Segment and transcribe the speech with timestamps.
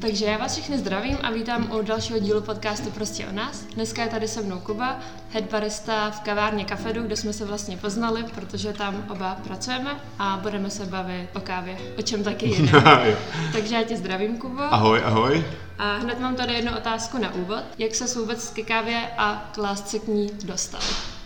[0.00, 3.64] Takže já vás všechny zdravím a vítám u dalšího dílu podcastu Prostě o nás.
[3.64, 7.76] Dneska je tady se mnou Kuba, head barista v kavárně Kafedu, kde jsme se vlastně
[7.76, 12.82] poznali, protože tam oba pracujeme a budeme se bavit o kávě, o čem taky jiném.
[13.52, 14.62] Takže já tě zdravím, Kubo.
[14.62, 15.44] Ahoj, ahoj.
[15.78, 17.64] A hned mám tady jednu otázku na úvod.
[17.78, 20.80] Jak se vůbec ke kávě a k lásce k ní dostal?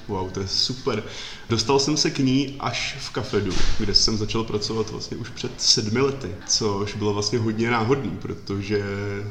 [0.08, 1.02] Wow, to je super.
[1.48, 5.52] Dostal jsem se k ní až v kafedu, kde jsem začal pracovat vlastně už před
[5.60, 8.84] sedmi lety, což bylo vlastně hodně náhodný, protože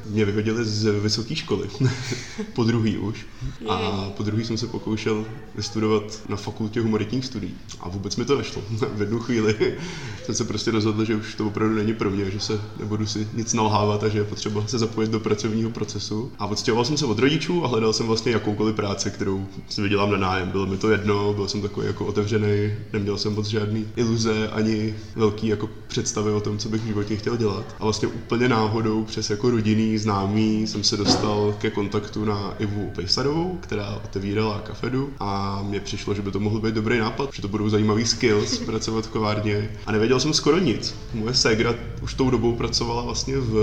[0.05, 1.69] mě vyhodili z vysoké školy,
[2.53, 3.25] po druhý už.
[3.69, 5.25] A po druhý jsem se pokoušel
[5.55, 8.61] vystudovat na fakultě humanitních studií a vůbec mi to nešlo.
[8.93, 9.77] v jednu chvíli
[10.25, 13.27] jsem se prostě rozhodl, že už to opravdu není pro mě, že se nebudu si
[13.33, 16.31] nic nalhávat a že je potřeba se zapojit do pracovního procesu.
[16.39, 20.11] A odstěhoval jsem se od rodičů a hledal jsem vlastně jakoukoliv práci, kterou si vydělám
[20.11, 20.49] na nájem.
[20.51, 24.95] Bylo mi to jedno, byl jsem takový jako otevřený, neměl jsem moc žádný iluze ani
[25.15, 27.75] velký jako představy o tom, co bych v životě chtěl dělat.
[27.79, 32.91] A vlastně úplně náhodou přes jako rodinný známý jsem se dostal ke kontaktu na Ivu
[32.95, 37.41] Pejsarovou, která otevírala kafedu a mně přišlo, že by to mohl být dobrý nápad, že
[37.41, 39.69] to budou zajímavý skills pracovat v kovárně.
[39.85, 40.95] A nevěděl jsem skoro nic.
[41.13, 43.55] Moje ségra už tou dobou pracovala vlastně v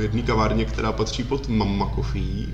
[0.00, 2.46] jedné kavárně, která patří pod Mama Coffee,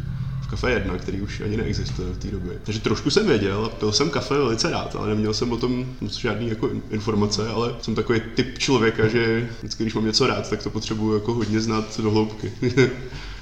[0.54, 2.52] kafe 1, který už ani neexistuje v té době.
[2.64, 5.86] Takže trošku jsem věděl a pil jsem kafe velice rád, ale neměl jsem o tom
[6.18, 10.62] žádný jako informace, ale jsem takový typ člověka, že vždycky, když mám něco rád, tak
[10.62, 12.52] to potřebuju jako hodně znát do hloubky.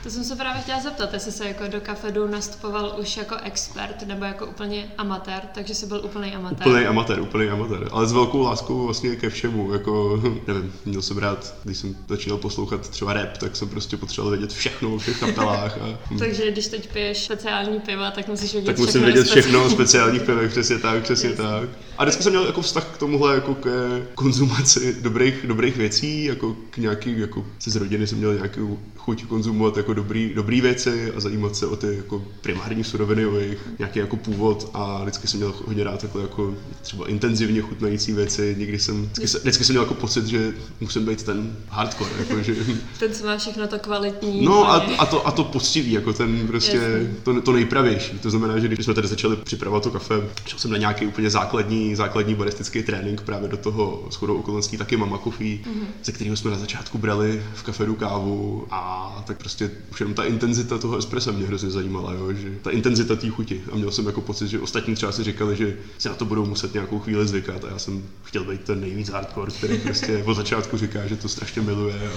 [0.03, 4.07] To jsem se právě chtěla zeptat, jestli se jako do kafedu nastupoval už jako expert
[4.07, 6.69] nebo jako úplně amatér, takže jsi byl úplný amatér.
[6.69, 11.19] Úplný amatér, úplný amatér, ale s velkou láskou vlastně ke všemu, jako nevím, měl jsem
[11.19, 15.21] rád, když jsem začínal poslouchat třeba rap, tak jsem prostě potřeboval vědět všechno o všech
[15.21, 15.79] kapelách.
[15.81, 15.99] A...
[16.19, 20.23] takže když teď piješ speciální piva, tak musíš vědět Tak musím vědět všechno o speciálních
[20.23, 21.39] pivech, přesně tak, přesně yes.
[21.39, 21.69] tak.
[21.99, 23.71] A dneska jsem měl jako vztah k tomuhle jako ke
[24.15, 29.25] konzumaci dobrých, dobrých věcí, jako k nějaký, jako se z rodiny jsem měl nějakou chuť
[29.27, 33.59] konzumovat jako dobrý, dobrý věci a zajímat se o ty jako primární suroviny, o jejich
[33.79, 38.57] nějaký jako původ a vždycky jsem měl hodně rád takhle jako třeba intenzivně chutnající věci,
[38.59, 42.43] někdy jsem, vždycky, jsem, vždycky jsem měl jako pocit, že musím být ten hardcore, jako,
[42.43, 42.55] že...
[42.99, 44.45] ten, co má všechno to kvalitní.
[44.45, 48.19] No a, a, to, a to poctivý, jako ten prostě, to, to nejpravější.
[48.19, 50.15] To znamená, že když jsme tady začali připravovat to kafe,
[50.47, 54.97] šel jsem na nějaký úplně základní, základní baristický trénink právě do toho shodou okolností taky
[54.97, 55.85] Mama Coffee, mm-hmm.
[56.05, 60.25] ze kterého jsme na začátku brali v kafedu kávu a tak prostě už jenom ta
[60.25, 63.63] intenzita toho espressa mě hrozně zajímala, jo, že ta intenzita té chuti.
[63.73, 66.47] A měl jsem jako pocit, že ostatní třeba si říkali, že si na to budou
[66.47, 70.35] muset nějakou chvíli zvykat a já jsem chtěl být ten nejvíc hardcore, který prostě od
[70.35, 71.95] začátku říká, že to strašně miluje.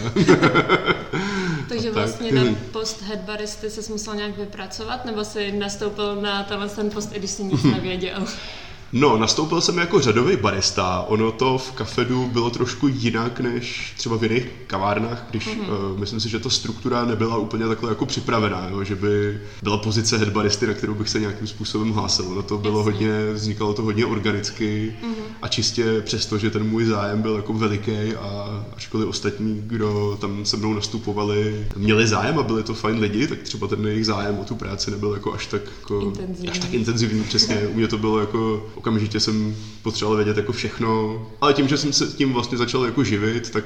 [1.69, 2.45] Takže vlastně tak.
[2.45, 7.19] na post headbaristy se musel nějak vypracovat, nebo si nastoupil na tenhle ten post, i
[7.19, 8.25] když si nic nevěděl?
[8.93, 11.05] No, nastoupil jsem jako řadový barista.
[11.07, 15.91] Ono to v kafedu bylo trošku jinak než třeba v jiných kavárnách, když mm-hmm.
[15.91, 19.77] uh, myslím si, že ta struktura nebyla úplně takhle jako připravená, jo, že by byla
[19.77, 22.25] pozice headbaristy, na kterou bych se nějakým způsobem hlásil.
[22.27, 22.91] Ono to bylo Jasně.
[22.91, 25.35] hodně, vznikalo to hodně organicky mm-hmm.
[25.41, 30.45] a čistě přesto, že ten můj zájem byl jako veliký a ačkoliv ostatní, kdo tam
[30.45, 34.39] se mnou nastupovali, měli zájem a byli to fajn lidi, tak třeba ten jejich zájem
[34.39, 36.49] o tu práci nebyl jako až tak, jako, intenzivní.
[36.49, 37.67] až tak intenzivní, přesně.
[37.67, 41.93] U mě to bylo jako okamžitě jsem potřeboval vědět jako všechno, ale tím, že jsem
[41.93, 43.63] se tím vlastně začal jako živit, tak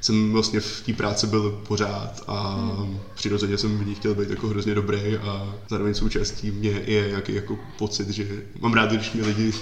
[0.00, 3.00] jsem vlastně v té práci byl pořád a hmm.
[3.14, 7.34] přirozeně jsem v ní chtěl být jako hrozně dobrý a zároveň součástí mě je nějaký
[7.34, 9.52] jako pocit, že mám rád, když mě lidi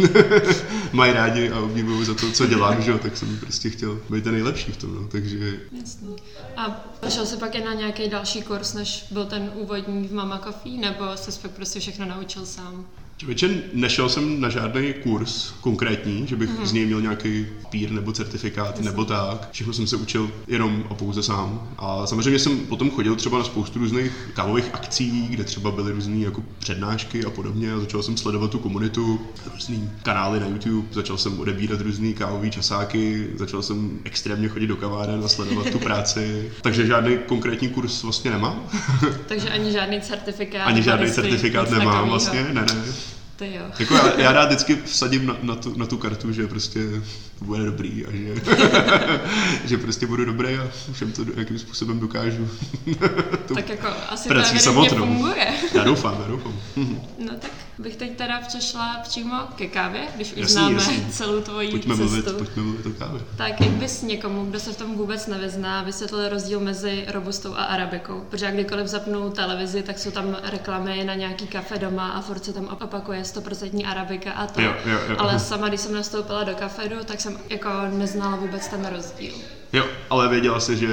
[0.92, 4.34] mají rádi a obdivují za to, co dělám, že tak jsem prostě chtěl být ten
[4.34, 5.60] nejlepší v tom, no, takže...
[5.80, 6.16] Jasný.
[6.56, 10.38] A šel jsi pak i na nějaký další kurz, než byl ten úvodní v Mama
[10.38, 12.84] Coffee, nebo se pak prostě všechno naučil sám?
[13.24, 16.64] Člověče, nešel jsem na žádný kurz konkrétní, že bych mm-hmm.
[16.64, 18.84] z něj měl nějaký pír nebo certifikát Jasně.
[18.84, 19.48] nebo tak.
[19.52, 21.68] Všechno jsem se učil jenom a pouze sám.
[21.78, 26.16] A samozřejmě jsem potom chodil třeba na spoustu různých kávových akcí, kde třeba byly různé
[26.16, 27.72] jako přednášky a podobně.
[27.72, 29.20] A začal jsem sledovat tu komunitu,
[29.54, 34.76] různý kanály na YouTube, začal jsem odebírat různé kávové časáky, začal jsem extrémně chodit do
[34.76, 36.52] kaváren a sledovat tu práci.
[36.62, 38.62] Takže žádný konkrétní kurz vlastně nemám.
[39.26, 40.66] Takže ani žádný certifikát.
[40.66, 43.13] Ani žádný certifikát nemám vlastně, ne, ne.
[43.36, 43.62] To jo.
[43.78, 46.80] Jako já, já rád vždycky vsadím na, na, tu, na tu kartu, že prostě
[47.38, 48.34] to bude dobrý a že,
[49.64, 52.48] že prostě budu dobrý a všem to jakým způsobem dokážu.
[53.54, 55.06] tak jako asi to samotnou.
[55.06, 55.46] funguje.
[55.74, 56.60] já doufám, já doufám.
[57.18, 61.06] no tak bych teď teda přešla přímo ke kávě, když už jasný, známe jasný.
[61.10, 62.08] celou tvoji pojďme cestu.
[62.08, 63.20] Mluvit, pojďme mluvit o kávě.
[63.36, 67.64] Tak jak bys někomu, kdo se v tom vůbec nevyzná, vysvětlil rozdíl mezi robustou a
[67.64, 68.24] arabikou?
[68.30, 72.52] Protože kdykoliv zapnu televizi, tak jsou tam reklamy na nějaký kafe doma a furt se
[72.52, 74.60] tam opakuje 100% arabika a to.
[74.60, 75.16] Jo, jo, jo.
[75.18, 79.32] Ale sama, když jsem nastoupila do kafedu, tak jsem jako neznala vůbec ten rozdíl.
[79.72, 80.88] Jo, ale věděla jsi, že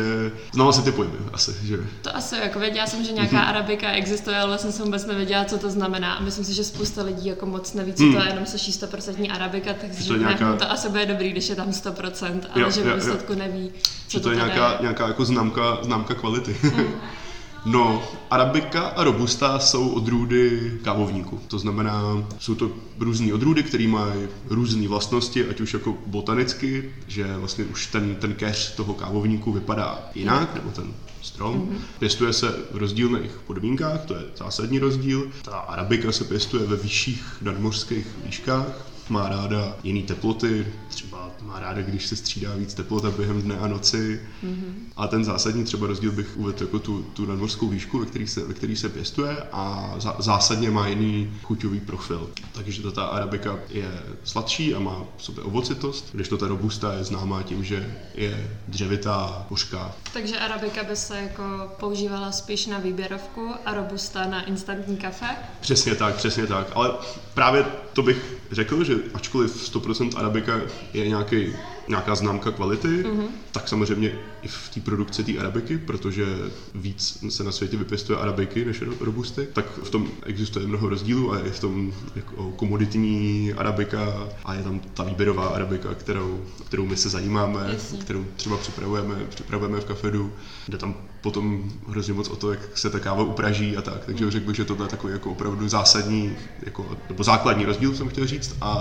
[0.54, 4.38] znala si ty pojmy asi, že To asi jako věděla jsem, že nějaká arabika existuje,
[4.38, 6.14] ale vlastně jsem vůbec nevěděla, co to znamená.
[6.14, 9.34] A myslím si, že spousta lidí jako moc neví, co to je, jenom slyší 100%
[9.36, 12.48] arabika, tak si to je nějaká- "Hm, to asi bude dobrý, když je tam 100%,
[12.54, 12.98] ale Jo, že jo, ve jo.
[12.98, 13.72] výsledku neví,
[14.08, 16.58] co že to je teda nějaká, nějaká jako známka, známka kvality.
[16.64, 16.72] Mm.
[17.66, 21.40] No, Arabika a Robusta jsou odrůdy kávovníku.
[21.48, 27.38] To znamená, jsou to různé odrůdy, které mají různé vlastnosti, ať už jako botanicky, že
[27.38, 31.56] vlastně už ten, ten keř toho kávovníku vypadá jinak, nebo ten strom.
[31.56, 31.70] Mhm.
[31.70, 31.82] Mm-hmm.
[32.00, 35.28] Pěstuje se v rozdílných podmínkách, to je zásadní rozdíl.
[35.42, 41.82] Ta Arabika se pěstuje ve vyšších nadmořských výškách, má ráda jiné teploty, třeba má ráda,
[41.82, 44.22] když se střídá víc teplota během dne a noci.
[44.44, 44.74] Mm-hmm.
[44.98, 48.44] A ten zásadní třeba rozdíl bych uvedl jako tu, tu nadmořskou výšku, ve který se,
[48.46, 52.30] ve který se pěstuje a zá, zásadně má jiný chuťový profil.
[52.52, 57.04] Takže to ta arabika je sladší a má v sobě ovocitost, kdežto ta robusta je
[57.04, 59.96] známá tím, že je dřevitá, hořká.
[60.14, 61.44] Takže arabika by se jako
[61.80, 65.28] používala spíš na výběrovku a robusta na instantní kafe.
[65.62, 66.68] Přesně tak, přesně tak.
[66.76, 66.92] Ale
[67.34, 70.62] právě to bych řekl, že ačkoliv 100% arabika
[70.94, 71.54] je nějaký,
[71.88, 73.28] nějaká známka kvality, mm-hmm.
[73.52, 74.12] tak samozřejmě
[74.42, 76.26] i v té produkci té arabiky, protože
[76.76, 81.34] víc se na světě vypěstuje arabiky než ro- robusty, tak v tom existuje mnoho rozdílů
[81.34, 86.86] a je v tom jako komoditní arabika a je tam ta výběrová arabika, kterou, kterou
[86.86, 88.00] my se zajímáme, Jasně.
[88.00, 90.34] kterou třeba připravujeme, připravujeme v kafedu,
[90.68, 94.06] jde tam potom hrozně moc o to, jak se ta káva upraží a tak.
[94.06, 98.10] Takže řekl bych, že tohle je takový jako opravdu zásadní, jako, nebo základní rozdíl, jsem
[98.10, 98.56] chtěl říct.
[98.62, 98.72] A,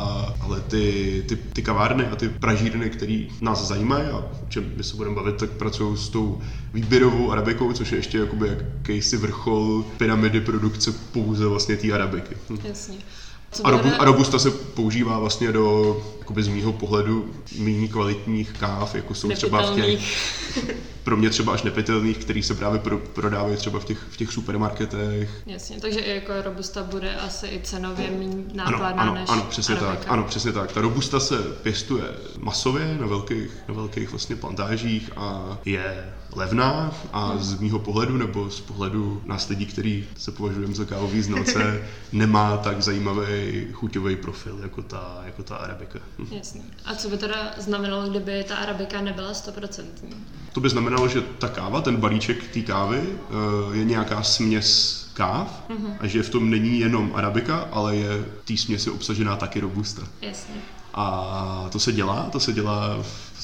[0.41, 4.85] ale ty, ty, ty kavárny a ty pražírny, které nás zajímají a o čem my
[4.85, 6.41] se budeme bavit, tak pracují s tou
[6.75, 12.37] výběrovou arabikou, což je ještě jakoby jakýsi vrchol pyramidy produkce pouze vlastně té arabiky.
[12.51, 12.59] Hm.
[12.65, 12.97] Jasně.
[13.53, 17.27] Co A, robu, a robusta se používá vlastně do, jakoby z mýho pohledu,
[17.59, 20.01] méně kvalitních káv, jako jsou třeba v těch,
[21.03, 24.33] pro mě třeba až nepitelných, který se právě pro, prodávají třeba v těch, v těch
[24.33, 25.43] supermarketech.
[25.47, 29.47] Jasně, takže i jako robusta bude asi i cenově méně Ano, nákladná ano, než ano,
[29.49, 29.97] přesně arabika.
[29.97, 30.73] tak, ano, přesně tak.
[30.73, 32.05] Ta robusta se pěstuje
[32.39, 38.51] masově na velkých, na velkých vlastně plantážích a je levná a z mýho pohledu nebo
[38.51, 41.83] z pohledu nás lidí, který se považujeme za kávový znalce,
[42.13, 43.27] nemá tak zajímavý
[43.73, 45.99] chuťový profil jako ta, jako ta arabika.
[46.19, 46.27] Hm.
[46.31, 46.61] Jasně.
[46.85, 50.11] A co by teda znamenalo, kdyby ta arabika nebyla stoprocentní?
[50.53, 55.63] To by znamenalo, že ta káva, ten balíček té kávy eh, je nějaká směs káv
[55.69, 55.95] Mhm.
[56.01, 60.03] a že v tom není jenom arabika, ale je v té směsi obsažená taky robusta.
[60.23, 60.55] Jasně.
[60.95, 63.03] A to se dělá, to se dělá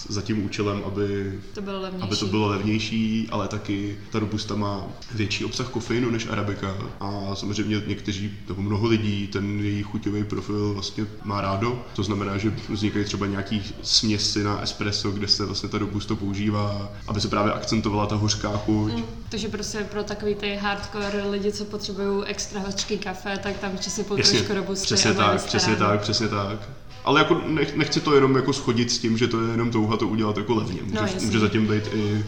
[0.09, 2.07] za tím účelem, aby, To bylo levnější.
[2.07, 4.85] aby to bylo levnější, ale taky ta robusta má
[5.15, 10.73] větší obsah kofeinu než arabika a samozřejmě někteří, nebo mnoho lidí ten její chuťový profil
[10.73, 11.83] vlastně má rádo.
[11.97, 16.89] To znamená, že vznikají třeba nějaký směsi na espresso, kde se vlastně ta robusta používá,
[17.09, 18.93] aby se právě akcentovala ta hořká chuť.
[18.93, 23.79] Mm, takže prostě pro takový ty hardcore lidi, co potřebují extra hořký kafe, tak tam
[23.79, 26.69] si Jasně, trošku robusty přesně tak, přesně tak, přesně tak.
[27.07, 29.97] Ale jako nech, nechci to jenom jako schodit s tím, že to je jenom touha
[29.97, 30.83] to udělat jako levně.
[30.83, 32.25] Může, No, může zatím být i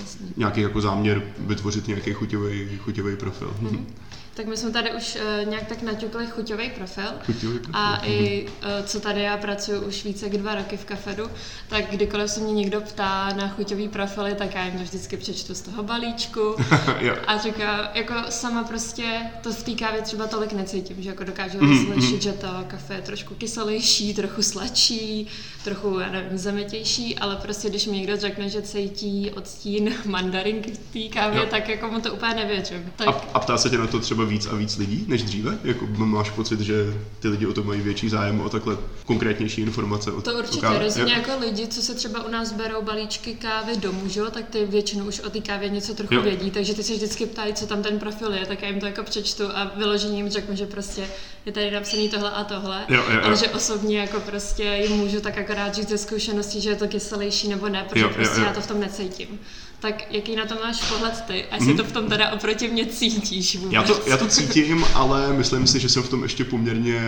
[0.00, 0.26] Jasně.
[0.36, 3.54] nějaký jako záměr vytvořit nějaký chuťový, chuťový profil.
[3.60, 3.70] Mhm.
[3.70, 3.84] Mm-hmm.
[4.34, 7.04] Tak my jsme tady už uh, nějak tak naťukli chuťový profil.
[7.26, 7.70] Chuťový profil.
[7.80, 11.30] A i uh, co tady já pracuji už více jak dva roky v kafedu,
[11.68, 15.54] tak kdykoliv se mě někdo ptá na chuťový profily, tak já jim to vždycky přečtu
[15.54, 16.56] z toho balíčku.
[17.26, 21.58] A říká, jako sama prostě to v té kávě třeba tolik necítím, že jako dokážu
[21.60, 25.26] Mhm, rozlišit, že to kafe je trošku kyselější, trochu sladší,
[25.64, 30.78] trochu, já nevím, zemětější, ale prostě když mi někdo řekne, že cítí odstín mandarinky v
[31.08, 31.46] té kávě, Jo.
[31.50, 32.92] tak jako mu to úplně nevěřím.
[32.96, 35.58] Tak A, a ptá se tě na to třeba víc a víc lidí než dříve?
[35.64, 36.74] Jako máš pocit, že
[37.20, 38.76] ty lidi o to mají větší zájem o takhle
[39.06, 40.12] konkrétnější informace?
[40.12, 40.78] O, To určitě, kávě?
[40.78, 44.48] rozhodně jako lidi, co se třeba u nás berou balíčky kávy domů, že jo, tak
[44.48, 46.22] ty většinou už o té kávě něco trochu Jo.
[46.22, 48.86] vědí, takže ty se vždycky ptají, co tam ten profil je, tak já jim to
[48.86, 51.02] jako přečtu a vyloženě jim řeknu, že prostě
[51.46, 53.20] je tady napsaný tohle a tohle, Jo, jo, jo.
[53.22, 56.88] ale že osobně jako prostě jim můžu tak akorát říct ze zkušeností, že je to
[56.88, 58.46] kyselější nebo ne, protože Jo, jo, prostě jo.
[58.46, 59.38] já to v tom necítím.
[59.82, 61.44] Tak jaký na to máš pohled ty?
[61.44, 63.72] A jestli to v tom teda oproti mě cítíš vůbec?
[63.72, 67.00] Já to, já to cítím, ale myslím si, že jsem v tom ještě poměrně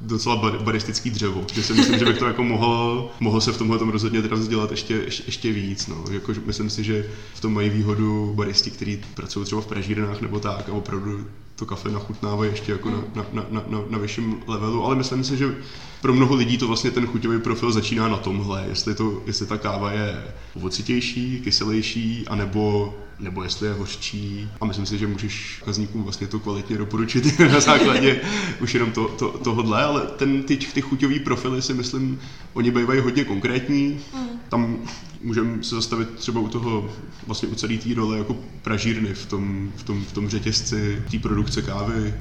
[0.00, 1.46] docela bar, baristický dřevo.
[1.52, 4.36] Že si myslím, že bych to jako mohl, mohl se v tomhle tom rozhodně teda
[4.36, 5.86] vzdělat ještě, ještě, ještě víc.
[5.86, 6.04] No.
[6.10, 10.40] Jako, myslím si, že v tom mají výhodu baristi, kteří pracují třeba v pražírnách nebo
[10.40, 11.26] tak a opravdu
[11.58, 15.36] to kafe nachutnávají ještě jako na, na, na, na, na vyšším levelu, ale myslím si,
[15.36, 15.56] že
[16.00, 19.58] pro mnoho lidí to vlastně ten chuťový profil začíná na tomhle, jestli, to, jestli ta
[19.58, 20.24] káva je
[20.54, 24.50] ovocitější, kyselější, anebo nebo jestli je hořčí.
[24.60, 28.20] A myslím si, že můžeš kazníkům vlastně to kvalitně doporučit na základě
[28.60, 32.20] už jenom to, to, tohodle, ale ten, ty, ty chuťový profily si myslím,
[32.52, 34.00] oni bývají hodně konkrétní.
[34.14, 34.28] Mm.
[34.48, 34.78] Tam
[35.22, 36.90] můžeme se zastavit třeba u toho,
[37.26, 41.18] vlastně u celé té role jako pražírny v tom, v tom, v tom řetězci té
[41.18, 42.14] produkce kávy.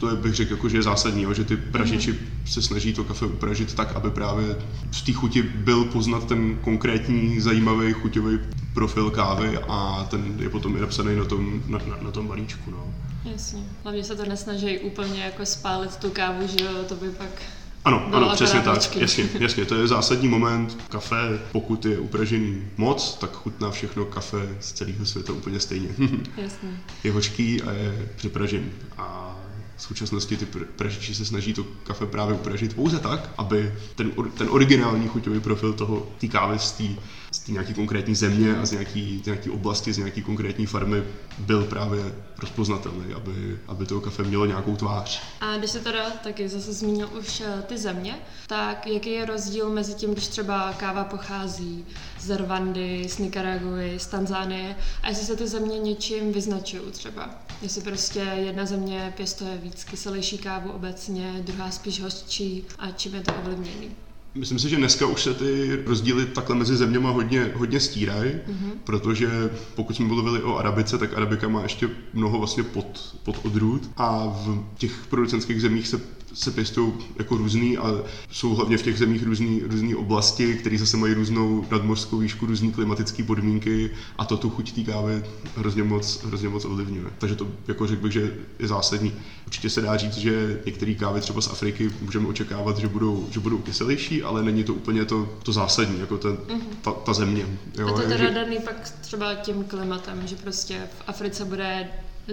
[0.00, 2.18] To je, bych řekl, jako, že je zásadní, jo, že ty pražiči mm.
[2.46, 4.56] se snaží to kafe upražit tak, aby právě
[4.92, 8.38] v té chuti byl poznat ten konkrétní, zajímavý chuťový
[8.74, 12.70] profil kávy a ten je potom i napsaný na tom, na, na, na tom balíčku.
[12.70, 12.94] No.
[13.24, 13.60] Jasně.
[13.82, 17.42] Hlavně se to nesnaží úplně jako spálit tu kávu, že jo, to by pak
[17.86, 20.78] ano, ano, přesně tak, jasně, jasně, to je zásadní moment.
[20.88, 25.88] Kafe, pokud je upražený moc, tak chutná všechno kafe z celého světa úplně stejně.
[26.36, 26.80] jasně.
[27.04, 28.70] Je hořký a je připražený.
[28.98, 29.36] A
[29.76, 34.48] v současnosti ty pražiči se snaží to kafe právě upražit pouze tak, aby ten, ten
[34.50, 36.84] originální chuťový profil toho, té kávy z té
[37.30, 41.02] z nějaké konkrétní země a z nějaké, nějaké oblasti, z nějaké konkrétní farmy
[41.38, 45.22] byl právě rozpoznatelný, aby, aby to kafe mělo nějakou tvář.
[45.40, 49.70] A když se teda taky zase zmínil už eh, ty země, tak jaký je rozdíl
[49.70, 51.84] mezi tím, když třeba káva pochází
[52.20, 57.30] z Rwandy, z Nicaraguy, z Tanzánie a jestli se ty země něčím vyznačují třeba?
[57.62, 63.20] Jestli prostě jedna země pěstuje víc kyselější kávu obecně, druhá spíš hořčí a čím je
[63.20, 64.05] to ovlivněný?
[64.36, 68.72] Myslím si, že dneska už se ty rozdíly takhle mezi zeměma hodně, hodně stírají, mm-hmm.
[68.84, 73.90] protože pokud jsme mluvili o Arabice, tak Arabika má ještě mnoho vlastně pod, pod odrůd
[73.96, 76.00] a v těch producentských zemích se
[76.36, 77.94] se pěstují jako různý a
[78.30, 82.72] jsou hlavně v těch zemích různé různý oblasti, které zase mají různou nadmořskou výšku, různé
[82.72, 85.22] klimatické podmínky a to tu chuť té kávy
[85.56, 87.04] hrozně moc, hrozně moc ovlivňuje.
[87.18, 89.12] Takže to jako řekl bych, že je zásadní.
[89.46, 93.40] Určitě se dá říct, že některé kávy třeba z Afriky můžeme očekávat, že budou, že
[93.40, 96.60] budou kyselější, ale není to úplně to, to zásadní, jako ten, mm-hmm.
[96.82, 97.46] ta, ta země.
[97.78, 97.88] Jo?
[97.88, 98.30] A to teda že...
[98.30, 101.88] daný pak třeba tím klimatem, že prostě v Africe bude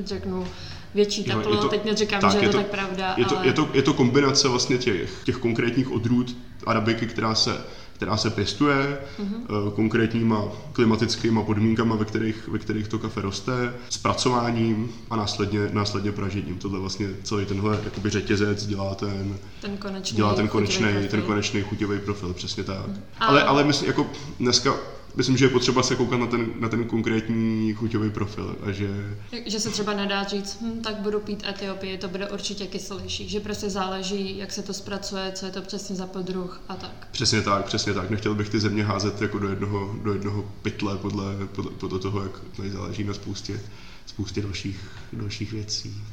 [0.06, 0.48] řeknu,
[0.96, 3.48] větší teplo, to, teď neříkám, tak, že je to, to tak pravda, je to, ale...
[3.48, 6.36] je, to, je to kombinace vlastně těch, těch konkrétních odrůd
[6.66, 7.58] arabiky, která se
[7.94, 9.72] která se pěstuje mm-hmm.
[9.72, 16.58] konkrétníma klimatickými podmínkami, ve kterých, ve kterých to kafe roste, zpracováním a následně, následně pražením.
[16.58, 21.62] Tohle vlastně celý tenhle jakoby řetězec dělá ten, ten konečný, dělá ten konečný, ten konečný
[21.62, 22.88] chuťový profil, přesně tak.
[22.88, 22.98] Mm.
[23.20, 24.08] Ale, ale myslím, jako
[24.40, 24.76] dneska
[25.16, 29.18] myslím, že je potřeba se koukat na ten, na ten konkrétní chuťový profil a že...
[29.46, 33.40] Že se třeba nedá říct, hm, tak budu pít Etiopii, to bude určitě kyselější, že
[33.40, 37.08] prostě záleží, jak se to zpracuje, co je to přesně za podruh a tak.
[37.12, 38.10] Přesně tak, přesně tak.
[38.10, 42.24] Nechtěl bych ty země házet jako do jednoho, do jednoho pytle podle, podle, podle toho,
[42.24, 43.60] jak tady záleží na spoustě,
[44.06, 44.80] spoustě dalších,
[45.14, 46.04] dalších věcí.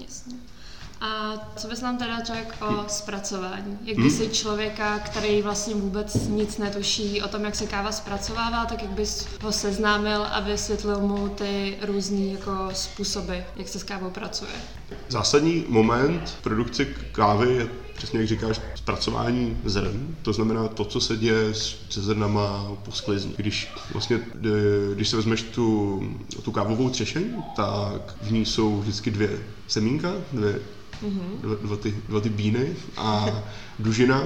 [0.00, 0.34] Jasně.
[1.00, 3.78] A co bys nám teda řekl o zpracování?
[3.84, 4.10] Jak by hmm?
[4.10, 8.90] si člověka, který vlastně vůbec nic netuší o tom, jak se káva zpracovává, tak jak
[8.90, 14.50] bys ho seznámil a vysvětlil mu ty různé jako způsoby, jak se s kávou pracuje?
[15.08, 21.16] Zásadní moment produkce kávy je přesně jak říkáš, zpracování zrn, to znamená to, co se
[21.16, 23.32] děje se zrnama po sklizni.
[23.36, 24.20] Když vlastně,
[24.94, 26.02] když se vezmeš tu,
[26.42, 29.30] tu kávovou třešeň, tak v ní jsou vždycky dvě
[29.66, 30.60] semínka, dvě
[31.02, 31.56] mm-hmm.
[31.62, 33.26] dva, ty, dva ty bíny a
[33.78, 34.22] dužina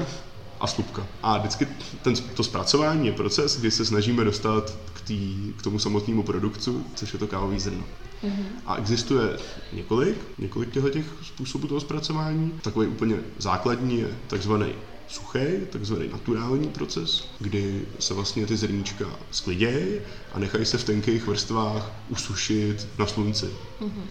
[0.60, 1.06] a slupka.
[1.22, 1.68] A vždycky
[2.02, 6.86] ten, to zpracování je proces, kdy se snažíme dostat k, tý, k tomu samotnému produktu,
[6.94, 7.84] což je to kávový zrno.
[8.24, 8.44] Mm-hmm.
[8.66, 9.38] A existuje
[9.72, 12.52] několik, několik těch způsobů toho zpracování.
[12.62, 14.72] Takový úplně základní je takzvaný
[15.08, 15.38] suchý,
[15.70, 20.00] takzvaný naturální proces, kdy se vlastně ty zrníčka sklidějí
[20.32, 23.46] a nechají se v tenkých vrstvách usušit na slunci.
[23.46, 24.04] Mm-hmm.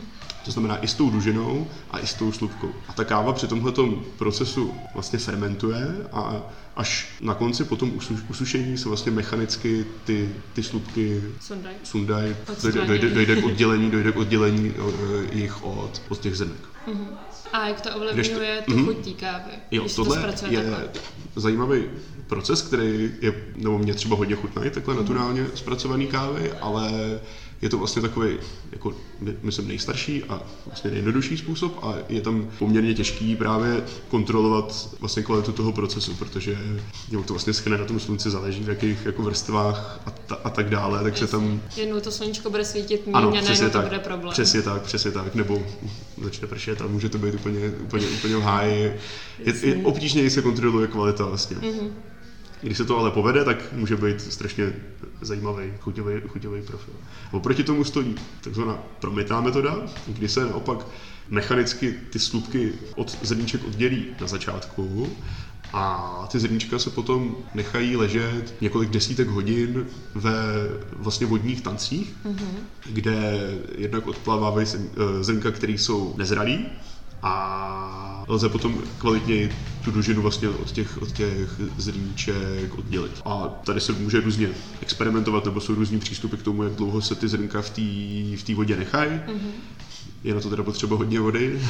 [0.46, 2.72] To znamená i s tou dužinou a i s tou slupkou.
[2.88, 3.74] A ta káva při tomhle
[4.18, 6.42] procesu vlastně fermentuje a
[6.76, 7.92] až na konci po tom
[8.30, 11.24] usušení se vlastně mechanicky ty, ty slupky
[11.84, 14.74] sundají, dojde, dojde, dojde, k oddělení, dojde k oddělení
[15.32, 16.60] e, jich od, od těch zrnek.
[16.88, 17.08] Mm-hmm.
[17.54, 18.86] A jak to ovlivňuje tu mm-hmm.
[18.86, 19.52] chuť kávy?
[19.72, 20.90] Jo, tohle to je takhle?
[21.36, 21.84] zajímavý
[22.28, 25.02] proces, který je, nebo mě třeba hodně chutnají takhle mm-hmm.
[25.02, 27.20] naturálně zpracovaný kávy, ale
[27.62, 28.38] je to vlastně takový,
[28.72, 28.94] jako,
[29.42, 35.52] myslím, nejstarší a vlastně nejjednodušší způsob a je tam poměrně těžký právě kontrolovat vlastně kvalitu
[35.52, 36.58] toho procesu, protože
[37.12, 40.50] jo, to vlastně schne na tom slunci, záleží v jakých jako vrstvách a, ta, a
[40.50, 41.62] tak dále, takže tam...
[41.76, 44.34] Jednou to sluníčko bude svítit méně, ano, přesně tak, to bude problém.
[44.34, 45.64] Přesně tak, přesně tak, nebo
[46.24, 48.94] začne pršet a může to být úplně, úplně, úplně v háji.
[49.40, 51.58] Je, je, obtížněji se kontroluje kvalita vlastně.
[51.58, 51.90] Mm-hmm.
[52.62, 54.74] Když se to ale povede, tak může být strašně
[55.22, 56.94] zajímavý, chuťový, chuťový profil.
[57.32, 59.76] Oproti tomu stojí takzvaná promitá metoda,
[60.08, 60.88] kdy se naopak
[61.30, 65.10] mechanicky ty slupky od zrníček oddělí na začátku
[65.74, 70.34] a ty zrníčka se potom nechají ležet několik desítek hodin ve
[70.94, 72.56] vlastně vodních tancích, mm-hmm.
[72.86, 76.66] kde jednak odplavávají eh, zrnka, které jsou nezralý
[77.24, 79.50] a lze potom kvalitně
[79.84, 83.22] tu dužinu vlastně od těch, od těch zrníček oddělit.
[83.26, 84.50] A tady se může různě
[84.82, 87.82] experimentovat, nebo jsou různý přístupy k tomu, jak dlouho se ty zrnka v té
[88.54, 89.12] v vodě nechají.
[89.12, 89.81] Mm-hmm
[90.24, 91.62] je na to teda potřeba hodně vody,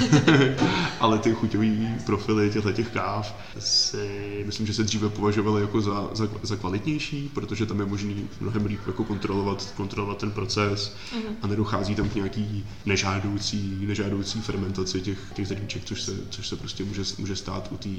[0.99, 6.09] ale ty chuťové profily těchto těch káv si myslím, že se dříve považovaly jako za,
[6.13, 11.35] za, za kvalitnější, protože tam je možný mnohem líp jako kontrolovat, kontrolovat ten proces uh-huh.
[11.41, 16.55] a nedochází tam k nějaký nežádoucí, nežádoucí fermentaci těch, těch zrníček, což se, což se
[16.55, 17.89] prostě může, může stát u té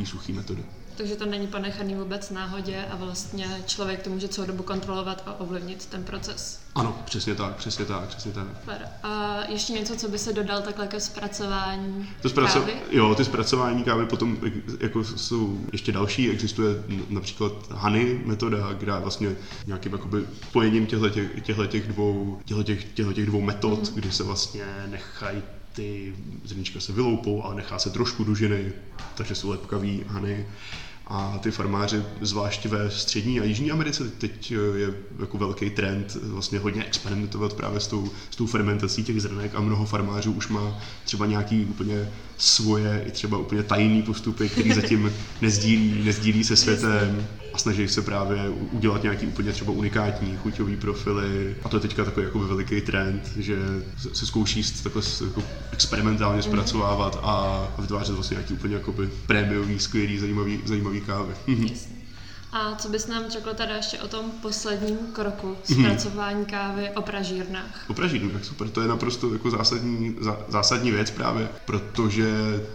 [0.00, 0.62] u suché metody.
[0.96, 5.40] Takže to není ponechaný vůbec náhodě a vlastně člověk to může celou dobu kontrolovat a
[5.40, 6.60] ovlivnit ten proces.
[6.74, 8.46] Ano, přesně tak, přesně tak, přesně tak.
[9.02, 12.72] A ještě něco, co by se dodal takhle ke zpracování to zpraco- kávy?
[12.90, 14.38] Jo, ty zpracování kávy potom
[14.80, 16.30] jako jsou ještě další.
[16.30, 19.36] Existuje například Honey metoda, která vlastně
[19.66, 22.62] nějakým jakoby spojením těchto těch, dvou, těchto
[23.12, 23.94] těch, dvou metod, mm.
[23.94, 25.42] kdy se vlastně nechají
[25.76, 28.72] ty zrnička se vyloupou, ale nechá se trošku dužiny,
[29.14, 30.46] takže jsou lepkavý hany.
[31.08, 36.58] A ty farmáři, zvláště ve střední a jižní Americe, teď je jako velký trend vlastně
[36.58, 40.74] hodně experimentovat právě s tou, s tou fermentací těch zrnek a mnoho farmářů už má
[41.04, 47.26] třeba nějaký úplně svoje i třeba úplně tajný postupy, který zatím nezdílí, nezdílí se světem
[47.56, 51.56] a snaží se právě udělat nějaký úplně třeba unikátní chuťový profily.
[51.64, 53.56] A to je teďka takový jako veliký trend, že
[54.12, 56.42] se zkouší takhle jako experimentálně mhm.
[56.42, 61.34] zpracovávat a vytvářet vlastně nějaký úplně jakoby prémiový, skvělý, zajímavý, zajímavý kávy.
[62.52, 65.84] A co bys nám řekl teda ještě o tom posledním kroku mhm.
[65.84, 67.84] zpracování kávy o pražírnách?
[67.88, 72.30] O pražírnách, super, to je naprosto jako zásadní, zá, zásadní věc právě, protože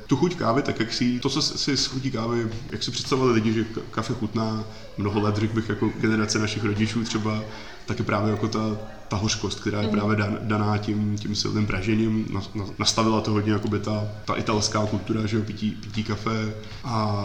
[0.08, 3.34] tu chuť kávy, tak jak si, to, co si z chutí kávy, jak si představovali
[3.34, 4.64] lidi, že kafe chutná
[4.98, 7.44] mnoho let, řekl bych, jako generace našich rodičů třeba,
[7.92, 9.94] tak je právě jako ta, ta hořkost, která je mm.
[9.94, 12.26] právě dan, daná tím, tím silným pražením.
[12.34, 16.54] Na, na, nastavila to hodně jakoby ta, ta italská kultura, že jo, pití, pití kafe.
[16.84, 17.18] A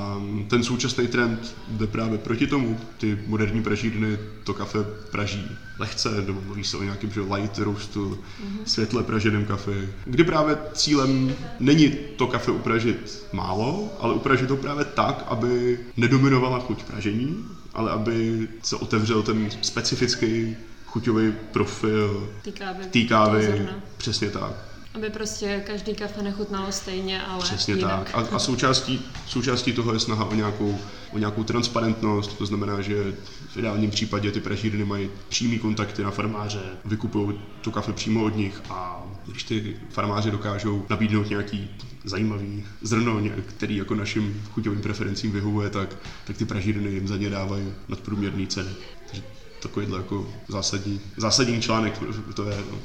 [0.48, 2.78] ten současný trend jde právě proti tomu.
[2.98, 4.78] Ty moderní pražírny to kafe
[5.10, 8.64] praží lehce, nebo mluví se o nějakém že light roastu, mm-hmm.
[8.64, 14.84] světle praženém kafe, kdy právě cílem není to kafe upražit málo, ale upražit to právě
[14.84, 17.44] tak, aby nedominovala chuť pražení,
[17.76, 22.84] ale aby se otevřel ten specifický chuťový profil té kávy.
[22.90, 24.52] Tý kávy přesně tak.
[24.94, 28.10] Aby prostě každý kafe nechutnalo stejně, ale Přesně jinak.
[28.12, 28.32] tak.
[28.32, 30.78] A, a součástí, součástí toho je snaha o nějakou,
[31.12, 33.14] o nějakou transparentnost, to znamená, že
[33.48, 38.36] v ideálním případě ty pražírny mají přímý kontakty na farmáře, vykupují to kafe přímo od
[38.36, 41.70] nich a když ty farmáři dokážou nabídnout nějaký
[42.04, 47.30] zajímavý zrno, který jako našim chuťovým preferencím vyhovuje, tak, tak ty pražírny jim za ně
[47.30, 48.70] dávají nadprůměrné ceny.
[49.06, 49.22] Takže
[49.62, 51.98] takovýhle jako zásadní, zásadní článek
[52.34, 52.56] to je.
[52.72, 52.78] No.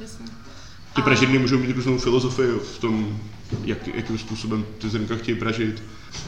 [0.00, 0.26] Jasně.
[0.94, 3.20] Ty pražírny můžou mít různou filozofii v tom,
[3.64, 5.82] jak, jakým způsobem ty zrnka chtějí pražit.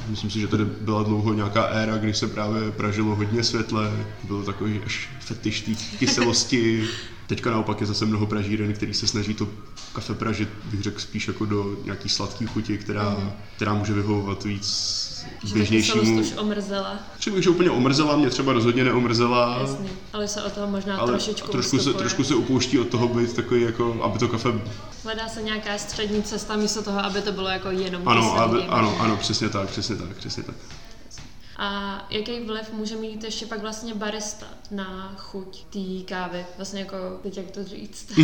[0.08, 4.42] Myslím si, že tady byla dlouho nějaká éra, kdy se právě pražilo hodně světle, bylo
[4.42, 6.88] takový až fetiš kyselosti.
[7.28, 9.48] Teďka naopak je zase mnoho pražíren, který se snaží to
[9.94, 13.32] kafe pražit, bych řekl spíš jako do nějaký sladký chuti, která, mm.
[13.56, 16.20] která může vyhovovat víc běžnějšímu.
[16.20, 16.96] už omrzela.
[17.18, 19.58] Třeba, že úplně omrzela, mě třeba rozhodně neomrzela.
[19.60, 23.08] Jasně, ale se o toho možná ale trošičku trošku se, trošku se upouští od toho
[23.08, 24.48] být takový jako, aby to kafe...
[25.04, 28.96] Hledá se nějaká střední cesta místo toho, aby to bylo jako jenom Ano, aby, ano,
[29.00, 30.54] ano, přesně tak, přesně tak, přesně tak.
[31.58, 36.46] A jaký vliv může mít ještě pak vlastně barista na chuť té kávy?
[36.56, 38.12] Vlastně jako, teď jak to říct.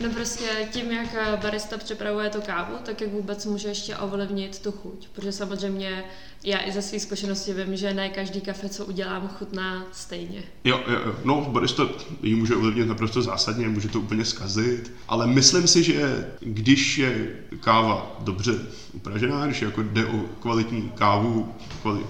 [0.00, 4.72] No prostě tím, jak barista připravuje tu kávu, tak jak vůbec může ještě ovlivnit tu
[4.72, 5.08] chuť.
[5.12, 6.04] Protože samozřejmě
[6.44, 10.42] já i ze své zkušenosti vím, že ne každý kafe, co udělám, chutná stejně.
[10.64, 11.14] Jo, jo, jo.
[11.24, 11.88] No, barista
[12.22, 17.36] ji může ovlivnit naprosto zásadně, může to úplně zkazit, ale myslím si, že když je
[17.60, 18.52] káva dobře
[18.92, 21.54] upražená, když jako jde o kvalitní kávu,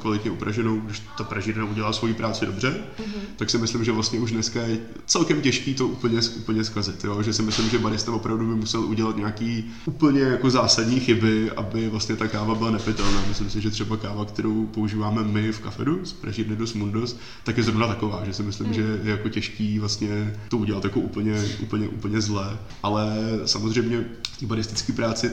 [0.01, 3.23] kvalitně upraženou, když ta pražírna udělá svoji práci dobře, mm-hmm.
[3.37, 7.05] tak si myslím, že vlastně už dneska je celkem těžký to úplně, úplně zkazit.
[7.05, 7.23] Jo?
[7.23, 11.89] Že si myslím, že barista opravdu by musel udělat nějaký úplně jako zásadní chyby, aby
[11.89, 13.23] vlastně ta káva byla nepitelná.
[13.29, 17.57] Myslím si, že třeba káva, kterou používáme my v kafedu z pražírny dos Mundos, tak
[17.57, 18.75] je zrovna taková, že si myslím, mm.
[18.75, 22.59] že je jako těžký vlastně to udělat jako úplně, úplně, úplně zlé.
[22.83, 24.05] Ale samozřejmě
[24.41, 25.31] v baristické práci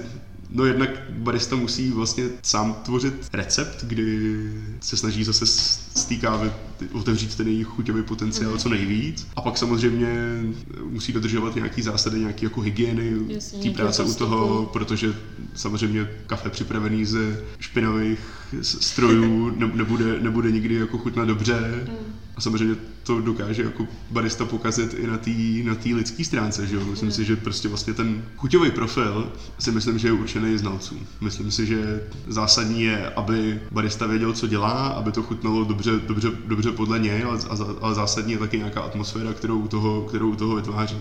[0.52, 4.30] No jednak barista musí vlastně sám tvořit recept, kdy
[4.82, 6.52] se snaží zase z té kávy
[6.92, 9.28] otevřít ten jejich chuťový potenciál co nejvíc.
[9.36, 10.40] A pak samozřejmě
[10.84, 13.12] musí dodržovat nějaký zásady, nějaký jako hygieny
[13.64, 15.14] té práce u toho, protože
[15.56, 18.20] samozřejmě kafe připravený ze špinavých
[18.62, 21.88] strojů ne, nebude, nebude nikdy jako chutnat dobře.
[22.40, 25.32] A samozřejmě to dokáže jako barista pokazit i na té
[25.64, 26.86] na tý lidské stránce, že jo?
[26.86, 31.08] Myslím si, že prostě vlastně ten chuťový profil si myslím, že je určený znalcům.
[31.22, 36.32] Myslím si, že zásadní je, aby barista věděl, co dělá, aby to chutnalo dobře, dobře,
[36.46, 37.40] dobře podle něj, ale,
[37.82, 40.98] ale zásadní je taky nějaká atmosféra, kterou u toho, kterou u toho vytváří.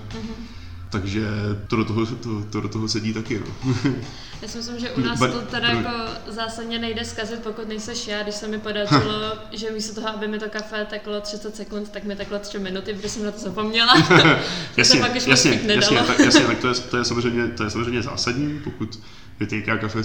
[0.90, 1.29] Takže
[1.66, 3.40] to do toho, to, to do toho sedí taky.
[3.40, 3.74] No.
[4.42, 5.90] Já si myslím, že u nás to teda jako
[6.27, 10.38] zásadně nejde zkazit, pokud nejseš já, když se mi podařilo, že místo toho, aby mi
[10.38, 13.94] to kafe teklo 30 sekund, tak mi teklo 3 minuty, protože jsem na to zapomněla.
[14.77, 15.61] to se pak jasně, jasně,
[16.07, 19.01] tak, jasně, tak to je, to je, samozřejmě, to je samozřejmě zásadní, pokud
[19.40, 20.03] vytýká kafe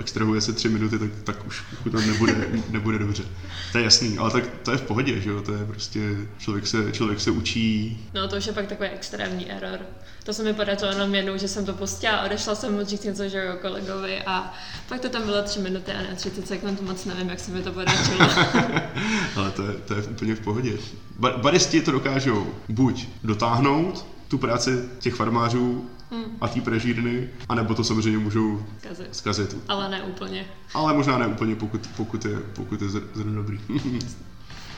[0.00, 2.34] extrahuje se tři minuty, tak, tak už chutnat nebude,
[2.70, 3.24] nebude dobře.
[3.72, 6.00] To je jasný, ale tak to je v pohodě, že jo, to je prostě,
[6.38, 9.80] člověk se, člověk se učí, No to už je pak takový extrémní error.
[10.24, 13.38] To se mi podařilo jenom jednou, že jsem to pustila odešla jsem říct něco že
[13.38, 14.54] jo, kolegovi a
[14.88, 17.62] pak to tam bylo 3 minuty a ne 30 sekund, moc nevím, jak se mi
[17.62, 18.18] to podařilo.
[19.36, 20.72] ale to je, to je úplně v pohodě.
[21.18, 25.90] Ba- baristi to dokážou buď dotáhnout, tu práci těch farmářů
[26.40, 29.08] a té prežírny, anebo to samozřejmě můžou Kazit.
[29.16, 29.56] zkazit.
[29.68, 30.46] Ale ne úplně.
[30.74, 33.60] Ale možná ne úplně, pokud, pokud je, pokud je zr- zrno dobrý.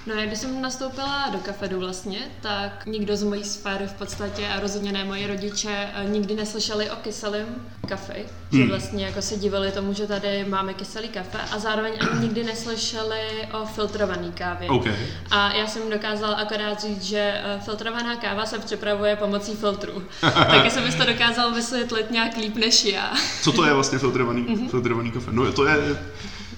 [0.06, 4.48] No a když jsem nastoupila do kafedu vlastně, tak nikdo z mojí sféry v podstatě
[4.48, 7.46] a rozhodně ne moji rodiče eh, nikdy neslyšeli o kyselém
[7.88, 8.14] kafe,
[8.52, 8.68] že Hmm.
[8.68, 13.20] vlastně jako se divili tomu, že tady máme kyselý kafe a zároveň ani nikdy neslyšeli
[13.62, 14.68] o filtrovaný kávě.
[14.68, 14.86] OK.
[15.30, 20.02] A já jsem dokázala akorát říct, že eh, filtrovaná káva se připravuje pomocí filtru.
[20.20, 23.12] Taky jsem to dokázal vysvětlit nějak líp než já.
[23.42, 25.30] Co to je vlastně filtrovaný, filtrovaný kafe?
[25.32, 25.76] No to je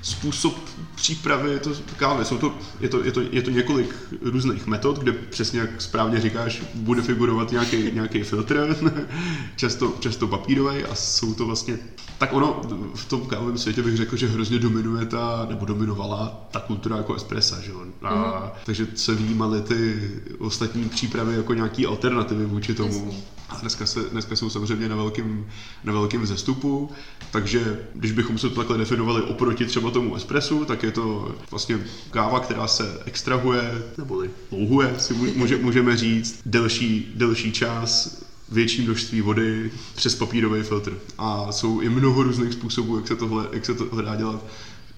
[0.03, 0.55] způsob
[0.95, 2.25] přípravy to kávy.
[2.25, 6.21] Jsou to, je, to, je, to, je to několik různých metod, kde přesně jak správně
[6.21, 8.77] říkáš, bude figurovat nějaký, nějaký filtr,
[9.57, 11.79] často, často papírový a jsou to vlastně...
[12.19, 12.61] Tak ono
[12.95, 17.15] v tom kávovém světě bych řekl, že hrozně dominuje ta, nebo dominovala ta kultura jako
[17.15, 17.85] espressa, že jo?
[18.03, 23.05] A, Takže se vnímaly ty ostatní přípravy jako nějaký alternativy vůči tomu.
[23.07, 23.39] Jasně.
[23.49, 25.47] A dneska, se, dneska jsou samozřejmě na velkém,
[25.85, 26.91] na velkém vzestupu,
[27.31, 31.79] takže když bychom se to takhle definovali oproti třeba tomu espressu, tak je to vlastně
[32.11, 39.21] káva, která se extrahuje, neboli louhuje, si může, můžeme říct, delší, delší čas, větší množství
[39.21, 40.99] vody přes papírový filtr.
[41.19, 44.45] A jsou i mnoho různých způsobů, jak se, tohle, jak se to dá dělat.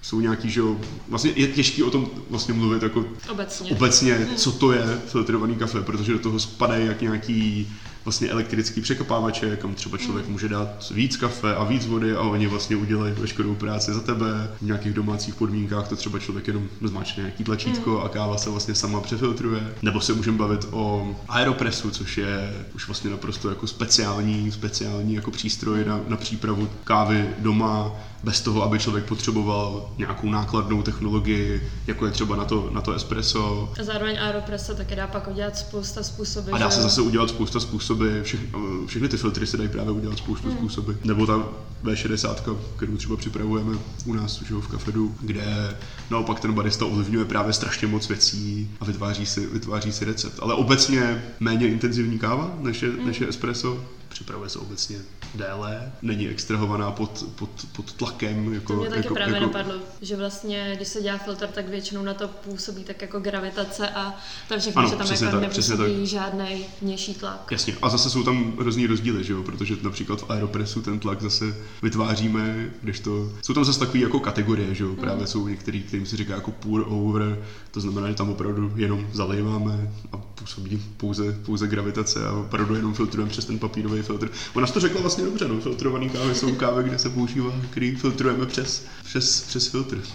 [0.01, 0.77] Jsou nějaký, že jo,
[1.09, 3.71] vlastně je těžké o tom vlastně mluvit jako Obecně.
[3.71, 7.67] obecně, co to je filtrovaný kafe, protože do toho spadají jak nějaký
[8.05, 12.47] vlastně elektrický překopávače, kam třeba člověk může dát víc kafe a víc vody a oni
[12.47, 14.49] vlastně udělají veškerou práci za tebe.
[14.61, 18.75] V nějakých domácích podmínkách to třeba člověk jenom zmáčkne nějaký tlačítko a káva se vlastně
[18.75, 19.73] sama přefiltruje.
[19.81, 25.31] Nebo se můžeme bavit o aeropressu, což je už vlastně naprosto jako speciální, speciální jako
[25.31, 27.91] přístroj na, na přípravu kávy doma,
[28.23, 32.91] bez toho, aby člověk potřeboval nějakou nákladnou technologii, jako je třeba na to, na to
[32.93, 33.69] espresso.
[33.79, 36.51] A zároveň Aeropress se taky dá pak udělat spousta způsoby.
[36.53, 38.39] A dá že se zase udělat spousta způsoby, všech,
[38.85, 40.57] všechny ty filtry se dají právě udělat spoustu Hmm.
[40.57, 40.91] způsoby.
[41.03, 41.43] Nebo ta
[41.83, 45.77] V60, kterou třeba připravujeme u nás že jo, v kafedu, kde
[46.09, 50.39] naopak ten barista ovlivňuje právě strašně moc věcí a vytváří si, vytváří si recept.
[50.41, 53.05] Ale obecně méně intenzivní káva než je, Hmm.
[53.07, 53.79] než je espresso.
[54.21, 54.97] Připravuje se obecně
[55.35, 58.53] déle, není extrahovaná pod, pod, pod tlakem.
[58.53, 61.69] Jako, To mě taky jako, právě jako, napadlo, že vlastně, když se dělá filtr, tak
[61.69, 64.15] většinou na to působí tak jako gravitace a
[64.47, 67.51] to je všechno, Ano, že tam jako tak, nepůsobí žádný vnější tlak.
[67.51, 69.43] Jasně, a zase jsou tam různý rozdíly, že jo?
[69.43, 73.31] protože například v Aeropressu ten tlak zase vytváříme, když to...
[73.41, 74.95] Jsou tam zase takové jako kategorie, že jo?
[74.95, 79.07] právě jsou některý, kterým se říká jako pour over, to znamená, že tam opravdu jenom
[79.13, 84.10] zalejváme a působí pouze, pouze gravitace a opravdu jenom filtrujeme přes ten papírový filtr.
[84.53, 87.95] Ona jsi to řekla vlastně dobře, no, filtrovaný kávy jsou kávy, kde se používá, který
[87.95, 90.01] filtrujeme přes, přes, přes filtr.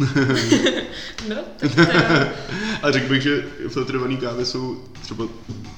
[1.29, 1.71] No, tak
[2.83, 5.25] A řekl bych, že filtrované kávy jsou třeba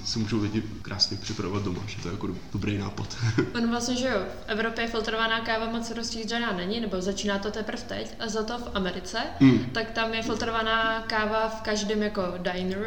[0.04, 3.16] si můžou lidi krásně připravovat doma, že to je jako do- dobrý nápad.
[3.54, 7.82] on vlastně, že jo, v Evropě filtrovaná káva moc rozšířená není, nebo začíná to teprve
[7.88, 9.58] teď, a za to v Americe, Hmm.
[9.72, 12.84] tak tam je filtrovaná káva v každém jako dineru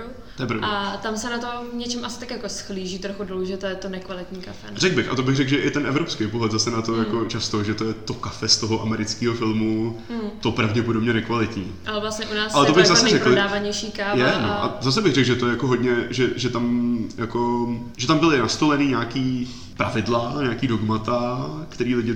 [0.61, 3.65] a tam se na to v něčem asi tak jako schlíží trochu dolů, že to
[3.65, 4.67] je to nekvalitní kafe.
[4.71, 4.77] no.
[4.77, 7.25] Řekl bych, a to bych řekl, že i ten evropský pohled zase na to jako
[7.25, 9.97] často, že to je to kafe z toho amerického filmu,
[10.39, 11.71] to pravděpodobně nekvalitní.
[11.85, 14.33] Ale vlastně u nás Ale je to to bych jako zase řekl- nejprodávanější káva Je,
[14.33, 14.41] a...
[14.41, 18.07] no, a zase bych řekl, že to je jako hodně, že, že tam jako, že
[18.07, 22.15] tam byly nastolený nějaký pravidla, nějaký dogmata, který lidi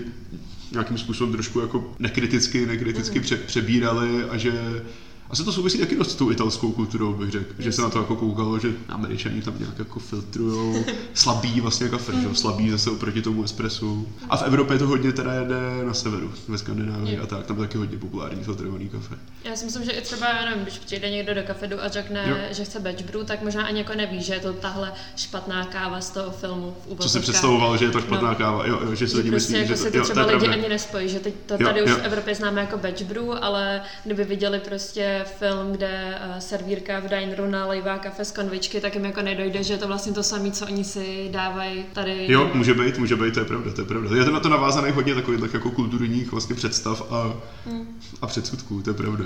[0.72, 4.84] nějakým způsobem trošku jako nekriticky, nekriticky pře, přebírali a že
[5.30, 8.00] Asi to souvisí taky dost s tou italskou kulturou, bych řekl, že se na to
[8.00, 12.22] jako koukalo, že američani tam nějak jako filtrujou slabý vlastně kafe, mm.
[12.22, 12.36] že?
[12.36, 14.08] slabý zase oproti tomu espressu.
[14.30, 17.78] A v Evropě to hodně teda jede na severu, ve Skandinávii a tak, tam taky
[17.78, 19.16] hodně populární filtrovaný kafe.
[19.44, 22.26] Já si myslím, že i třeba, já nevím, když přijde někdo do kafedu a řekne,
[22.30, 22.36] jo.
[22.52, 26.02] že chce batch brew, tak možná ani jako neví, že je to tahle špatná káva
[26.02, 26.76] z toho filmu.
[26.96, 28.36] V Co si představoval, že je to špatná no.
[28.36, 30.32] káva, jo, jo, že si lidi prostě myslí, jako že to, to, jo, třeba to
[30.32, 31.98] lidi ani nespojí, že teď to tady jo, už jo.
[31.98, 37.08] v Evropě známe jako batch brew, ale kdyby viděli prostě film, kde uh, servírka v
[37.10, 40.52] dineru nalejvá kafe z konvičky, tak jim jako nedojde, že je to vlastně to samé,
[40.52, 42.26] co oni si dávají tady.
[42.32, 44.16] Jo, může být, může být, to je pravda, to je pravda.
[44.16, 47.34] Je to na to navázané hodně takových jako kulturních vlastně představ a,
[47.66, 48.00] hmm.
[48.22, 49.26] a předsudků, to je pravda.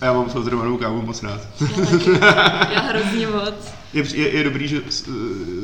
[0.00, 1.40] a já mám filtrovanou kávu moc rád.
[1.60, 2.10] já, taky.
[2.74, 3.77] já hrozně moc.
[3.94, 4.80] Je, je, je dobrý, že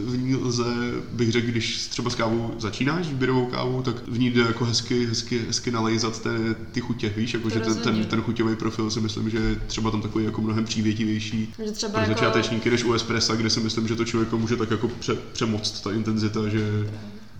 [0.04, 0.64] v ní lze,
[1.12, 5.06] bych řekl, když třeba s kávou začínáš, výběrovou kávu, tak v ní jde jako hezky,
[5.06, 6.28] hezky, hezky nalejzat ty,
[6.72, 9.90] ty chutě, víš, jako že ten, ten, ten chuťový profil si myslím, že je třeba
[9.90, 11.54] tam takový jako mnohem přívětivější.
[11.64, 12.12] Že třeba pro jako...
[12.12, 15.80] začátečníky než u espressa, kde si myslím, že to člověk může tak jako pře, přemoct
[15.80, 16.90] ta intenzita, že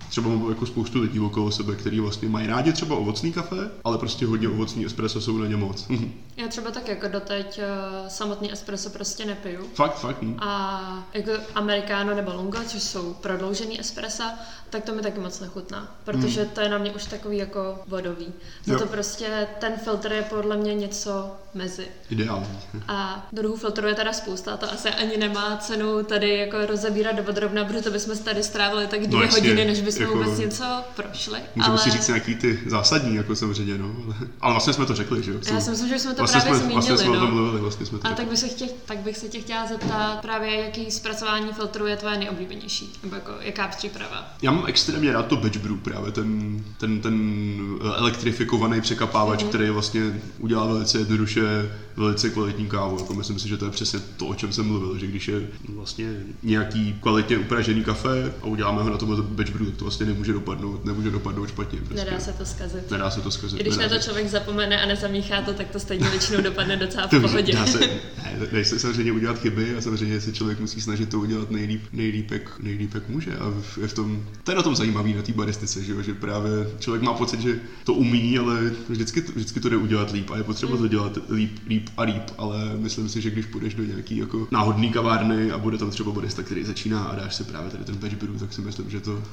[0.09, 3.97] třeba mám jako spoustu lidí okolo sebe, kteří vlastně mají rádi třeba ovocný kafe, ale
[3.97, 5.87] prostě hodně ovocný espresso jsou na ně moc.
[6.37, 9.67] Já třeba tak jako doteď uh, samotný espresso prostě nepiju.
[9.73, 10.21] Fakt, fakt.
[10.21, 10.37] Hm.
[10.39, 14.33] A jako americano nebo lungo, což jsou prodloužený espressa,
[14.69, 16.49] tak to mi taky moc nechutná, protože hmm.
[16.49, 18.27] to je na mě už takový jako vodový.
[18.65, 21.87] Za to prostě ten filtr je podle mě něco mezi.
[22.09, 22.59] Ideální.
[22.87, 27.23] A druhů filtrů je teda spousta, to asi ani nemá cenu tady jako rozebírat do
[27.23, 31.39] podrobna, protože bychom tady strávili tak dvě no, hodiny, než bychom jako, vůbec něco prošli.
[31.55, 31.83] Můžeme ale...
[31.83, 33.95] si říct nějaký ty zásadní, jako samozřejmě, no.
[34.41, 35.37] Ale vlastně jsme to řekli, že jo?
[35.53, 37.31] Já si myslím, že jsme to vlastně právě jsme, zmínili, vlastně jsme no.
[37.31, 40.21] mluvili, vlastně jsme to A tak bych, se chtěl, tak bych se tě chtěla zeptat
[40.21, 44.33] právě, jaký zpracování filtru je tvoje nejoblíbenější, nebo jako jaká příprava?
[44.41, 47.59] Já mám extrémně rád to batch brew, právě ten, ten, ten
[47.95, 49.49] elektrifikovaný překapávač, mm-hmm.
[49.49, 52.99] který vlastně udělá velice jednoduše velice kvalitní kávu.
[52.99, 55.47] Jako myslím si, že to je přesně to, o čem jsem mluvil, že když je
[55.69, 60.05] vlastně nějaký kvalitně upražený kafe a uděláme ho na tom batch brew, tak to vlastně
[60.05, 61.79] nemůže dopadnout, nemůže dopadnout špatně.
[61.79, 62.05] Prostě.
[62.05, 62.91] Nedá se to zkazit.
[62.91, 63.59] Nedá se to zkazit.
[63.59, 67.21] Když na to člověk zapomene a nezamíchá to, tak to stejně většinou dopadne docela v
[67.21, 67.53] pohodě.
[67.53, 67.79] Dá se,
[68.23, 71.83] ne, dá se samozřejmě udělat chyby a samozřejmě se člověk musí snažit to udělat nejlíp,
[71.93, 73.37] nejlíp, jak, nejlíp jak může.
[73.37, 76.51] A je v tom, to je na tom zajímavý na té baristice, že, že právě
[76.79, 80.43] člověk má pocit, že to umí, ale vždycky, vždycky to jde udělat líp a je
[80.43, 84.17] potřeba to dělat líp, líp a líp, ale myslím si, že když půjdeš do nějaký
[84.17, 87.83] jako náhodný kavárny a bude tam třeba barista, který začíná a dáš si právě tady
[87.83, 89.23] ten batch brew, tak si myslím, že to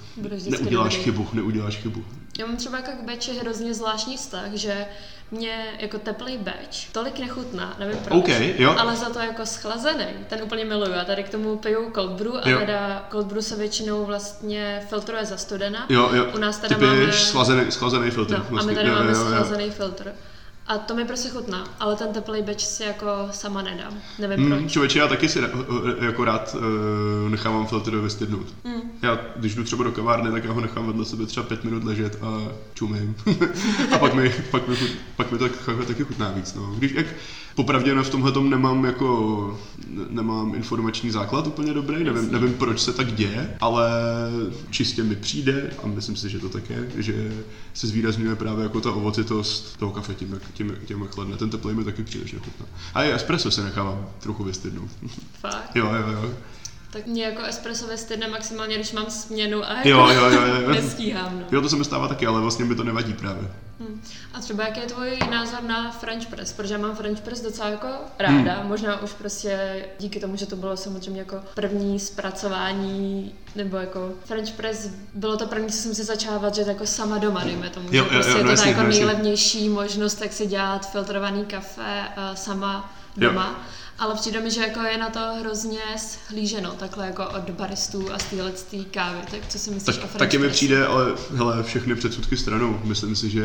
[0.51, 1.05] neuděláš dobrý.
[1.05, 2.05] chybu, neuděláš chybu.
[2.39, 4.87] Já mám třeba jako k batchi hrozně zvláštní vztah, že
[5.31, 8.75] mě jako teplý batch tolik nechutná, nevím proč, okay, jo.
[8.79, 10.95] ale za to jako schlazený, ten úplně miluju.
[10.95, 12.59] A tady k tomu piju cold brew a jo.
[12.59, 15.87] teda cold brew se většinou vlastně filtruje za studena.
[15.89, 16.27] Jo, jo.
[16.35, 17.13] U nás teda Ty máme...
[17.13, 18.39] schlazený, schlazený filtr.
[18.39, 18.73] No, vlastně.
[18.73, 19.25] a my tady jo, máme jo, jo.
[19.25, 20.13] schlazený filtr.
[20.67, 23.95] A to mi prostě chutná, ale ten teplý beč si jako sama nedám.
[24.19, 24.73] Nevím mm, proč.
[24.73, 25.41] Člověče, já taky si
[26.01, 28.47] jako rád uh, nechávám filtr vystydnout.
[28.65, 28.83] Mm.
[29.03, 31.85] Já, když jdu třeba do kavárny, tak já ho nechám vedle sebe třeba pět minut
[31.85, 33.17] ležet a čumím.
[33.95, 34.77] a pak mi, pak mi,
[35.17, 35.49] pak mi to
[35.87, 36.55] taky chutná víc.
[36.55, 36.75] No.
[36.79, 37.07] Když, jak,
[37.55, 39.61] Popravdě v tomhle tom nemám jako,
[40.11, 43.91] nemám informační základ úplně dobrý, nevím, nevím, proč se tak děje, ale
[44.71, 47.33] čistě mi přijde, a myslím si, že to tak je, že
[47.75, 51.37] se zvýrazňuje právě jako ta ovocitost toho kafe tím, jak, tím, tím jak chladne.
[51.37, 52.67] Ten teplý mi taky příliš nechutná.
[52.95, 54.91] A i espresso se nechávám trochu vystydnout.
[55.41, 55.77] Fakt?
[55.77, 56.31] jo, jo, jo.
[56.91, 60.71] Tak mě jako espresso vystydne maximálně, když mám směnu a jako jo, jo, jo, jo.
[60.75, 61.39] nestíhám.
[61.39, 61.45] No.
[61.53, 63.51] Jo, to se mi stává taky, ale vlastně mi to nevadí právě.
[63.83, 64.03] Hmm.
[64.35, 66.53] A třeba jaký je tvůj názor na French press?
[66.53, 67.87] Protože já mám French press docela jako
[68.19, 68.69] ráda, hmm.
[68.69, 74.51] možná už prostě díky tomu, že to bylo samozřejmě jako první zpracování, nebo jako French
[74.53, 77.93] press bylo to první, co jsem si začala vařit jako sama doma, dejme tomu, jo,
[77.93, 81.45] že jo, prostě jo, je to jasný, jako no, nejlevnější možnost, jak si dělat filtrovaný
[81.45, 83.47] kafe uh, sama doma.
[83.47, 85.81] Jo ale přijde mi, že jako je na to hrozně
[86.29, 88.53] hlíženo, takhle jako od baristů a z téhle
[88.91, 89.19] kávy.
[89.31, 92.81] Tak co si myslíš tak, o French Taky mi přijde, ale hele, všechny předsudky stranou.
[92.85, 93.45] Myslím si, že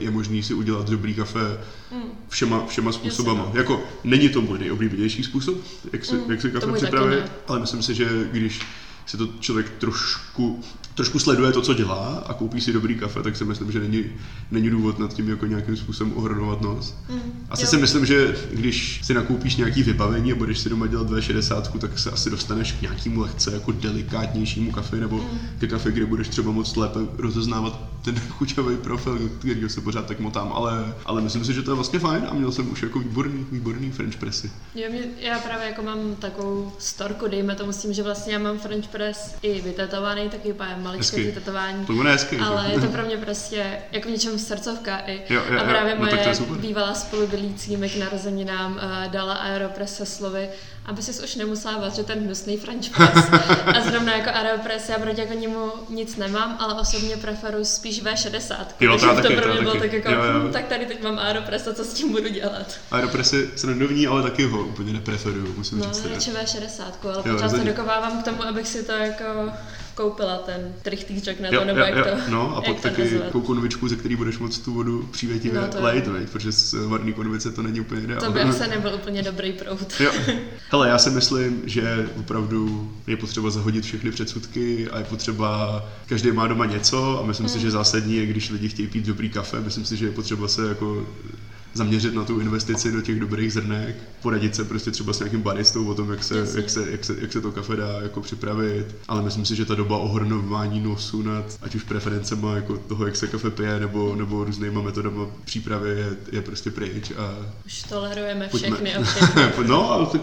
[0.00, 1.58] je možný si udělat dobrý kafe
[1.92, 2.02] mm.
[2.28, 3.40] všema, všema způsobama.
[3.40, 3.54] Jasně.
[3.54, 3.60] No.
[3.60, 5.56] Jako není to můj nejoblíbenější způsob,
[5.92, 8.60] jak si, mm, jak si kafe připravit, ale myslím si, že když
[9.06, 10.64] si to člověk trošku
[10.96, 14.04] trošku sleduje to, co dělá a koupí si dobrý kafe, tak si myslím, že není,
[14.50, 16.94] není důvod nad tím jako nějakým způsobem ohrodovat nos.
[17.08, 17.68] Mm, asi jo.
[17.68, 21.98] si myslím, že když si nakoupíš nějaký vybavení a budeš si doma dělat 260, tak
[21.98, 25.38] se asi dostaneš k nějakému lehce jako delikátnějšímu kafe nebo mm.
[25.58, 30.20] ke kafe, kde budeš třeba moc lépe rozeznávat ten chuťový profil, který se pořád tak
[30.20, 32.98] motám, ale, ale myslím si, že to je vlastně fajn a měl jsem už jako
[32.98, 34.50] výborný, výborný French pressy.
[34.74, 38.38] Jo, mě, já právě jako mám takovou storku, dejme tomu s tím, že vlastně já
[38.38, 41.32] mám French press i vytetovaný, taky úplně maličké Hezky.
[41.32, 41.86] tetování.
[41.86, 42.38] To bude hezky.
[42.38, 45.22] Ale je to pro mě prostě jako v něčem srdcovka i.
[45.28, 49.12] Jo, jo, a jo, právě no tak to moje bývalá spolubydlící mi k narozeninám uh,
[49.12, 50.48] dala Aeropress se slovy,
[50.86, 53.28] aby si už nemusela vařit ten hnusný French press.
[53.76, 58.54] a zrovna jako Aeropress, já proti jako němu nic nemám, ale osobně preferuji spíš V60.
[58.80, 60.40] Jo, takže to taky, pro mě bylo tak jako, Jo, jo.
[60.48, 62.66] hm, tak tady teď mám Aeropress a co s tím budu dělat?
[62.90, 66.06] Aeropressy srandovní, ale taky ho úplně nepreferuju, musím No, říct.
[66.06, 69.24] radši V60, ale Jo, pořád se dokovávám k tomu, abych si to jako
[69.96, 73.18] koupila, ten trichtýřek na to, Jo, nebo jo, jak jo, to, no a pak taky
[73.18, 77.12] takovou konvičku, ze který budeš moc tu vodu přívětivě No, lejt, veď, protože z varný
[77.12, 78.26] konvice to není úplně ideální.
[78.26, 80.00] To by asi nebyl úplně dobrý proud.
[80.00, 80.12] Jo.
[80.70, 86.32] Hele, já si myslím, že opravdu je potřeba zahodit všechny předsudky a je potřeba, každý
[86.32, 89.60] má doma něco a myslím si, že zásadní je, když lidi chtějí pít dobrý kafe,
[89.60, 91.06] myslím si, že je potřeba se jako
[91.76, 95.86] zaměřit na tu investici do těch dobrých zrnek, poradit se prostě třeba s nějakým baristou
[95.86, 96.60] o tom, jak se, Jasně.
[96.60, 99.64] jak se, jak se, jak se to kafe dá jako připravit, ale myslím si, že
[99.64, 104.16] ta doba ohrnování nosu nad ať už preferencema jako toho, jak se kafe pije, nebo,
[104.16, 107.34] nebo různýma metodama přípravy je, je prostě pryč a
[107.66, 108.76] Už tolerujeme Pojďme.
[108.76, 108.92] všechny
[109.66, 110.20] no, ale tak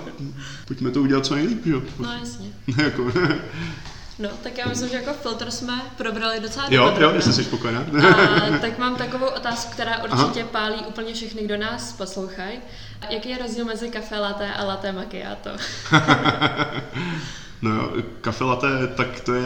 [0.68, 1.82] pojďme to udělat co nejlíp, jo?
[2.00, 2.48] No jasně.
[2.84, 3.12] jako,
[4.19, 7.15] No, tak já myslím, že jako filtr jsme probrali docela jo, jo, dopodrobna.
[7.15, 7.86] jestli jsi spokojená.
[8.56, 10.49] A tak mám takovou otázku, která určitě Aha.
[10.52, 12.58] pálí úplně všechny, kdo nás poslouchají.
[13.10, 15.49] Jaký je rozdíl mezi kafe latte a latte macchiato?
[17.62, 19.45] No jo, kafe latte, tak to je,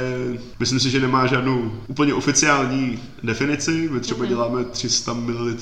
[0.60, 3.90] myslím si, že nemá žádnou úplně oficiální definici.
[3.92, 4.30] My třeba Mhm.
[4.30, 5.56] děláme 300 ml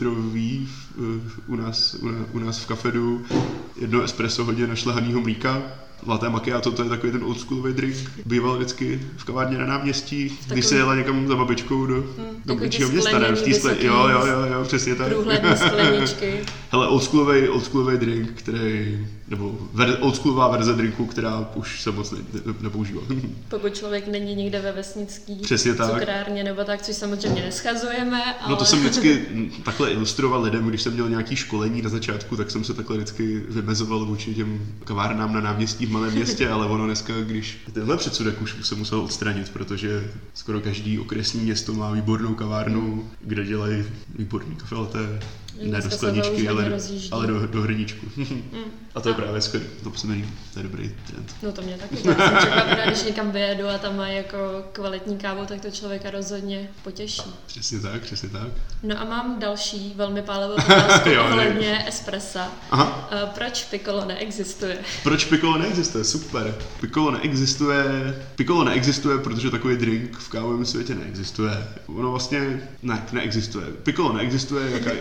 [1.47, 3.25] u nás, u, nás, u nás v kafedu,
[3.75, 5.61] jedno espresso hodně našlehanýho mlíka.
[6.07, 7.95] Latte macchiato, to je takový ten oldschoolový drink.
[8.25, 12.03] Býval vždycky v kavárně na náměstí, když Takový- se jela někam za babičkou do, do
[12.45, 13.31] takový menšího města, ne?
[13.35, 13.75] V té skle...
[13.79, 15.07] Jo, jo, jo, jo, přesně tak.
[15.07, 16.39] Průhledné skleničky.
[16.71, 22.17] Hele, oldschoolový, oldschoolový drink, který, nebo ver, oldschoolová verze drinku, která už se moc ne,
[22.45, 23.01] ne, nepoužívá.
[23.49, 25.91] Pokud člověk není někde ve vesnický Přesně tak.
[25.91, 28.49] cukrárně nebo tak, což samozřejmě neschazujeme, ale...
[28.49, 29.25] No to jsem vždycky
[29.63, 33.43] takhle ilustroval lidem, když jsem měl nějaký školení na začátku, tak jsem se takhle vždycky
[33.49, 38.41] vymezoval vůči těm kavárnám na náměstí v malém městě, ale ono dneska, když tenhle předsudek
[38.41, 43.83] už se musel odstranit, protože skoro každý okresní město má výbornou kavárnu, kde dělají
[44.15, 45.19] výborný kafe latte,
[45.61, 46.71] ne do skleničky, ale,
[47.11, 48.05] ale do, do hrníčku.
[48.95, 51.35] A to je právě skvělé, to se mi to je dobrý trend.
[51.43, 51.95] No to mě taky.
[52.07, 54.37] Já jsem překvapená, když někam vyjedu a tam mají jako
[54.71, 57.21] kvalitní kávu, tak to člověka rozhodně potěší.
[57.47, 58.47] Přesně tak, přesně tak.
[58.83, 62.51] No a mám další velmi pálivou otázku ohledně espressa.
[62.71, 64.77] Aha, Uh, proč piccolo neexistuje?
[65.03, 66.03] Proč Piccolo neexistuje?
[66.03, 66.55] Super.
[66.81, 67.83] Piccolo neexistuje,
[68.35, 71.67] Piccolo neexistuje, protože takový drink v kávovém světě neexistuje.
[71.87, 73.65] Ono vlastně ne, neexistuje.
[73.83, 74.91] Piccolo neexistuje, jaká,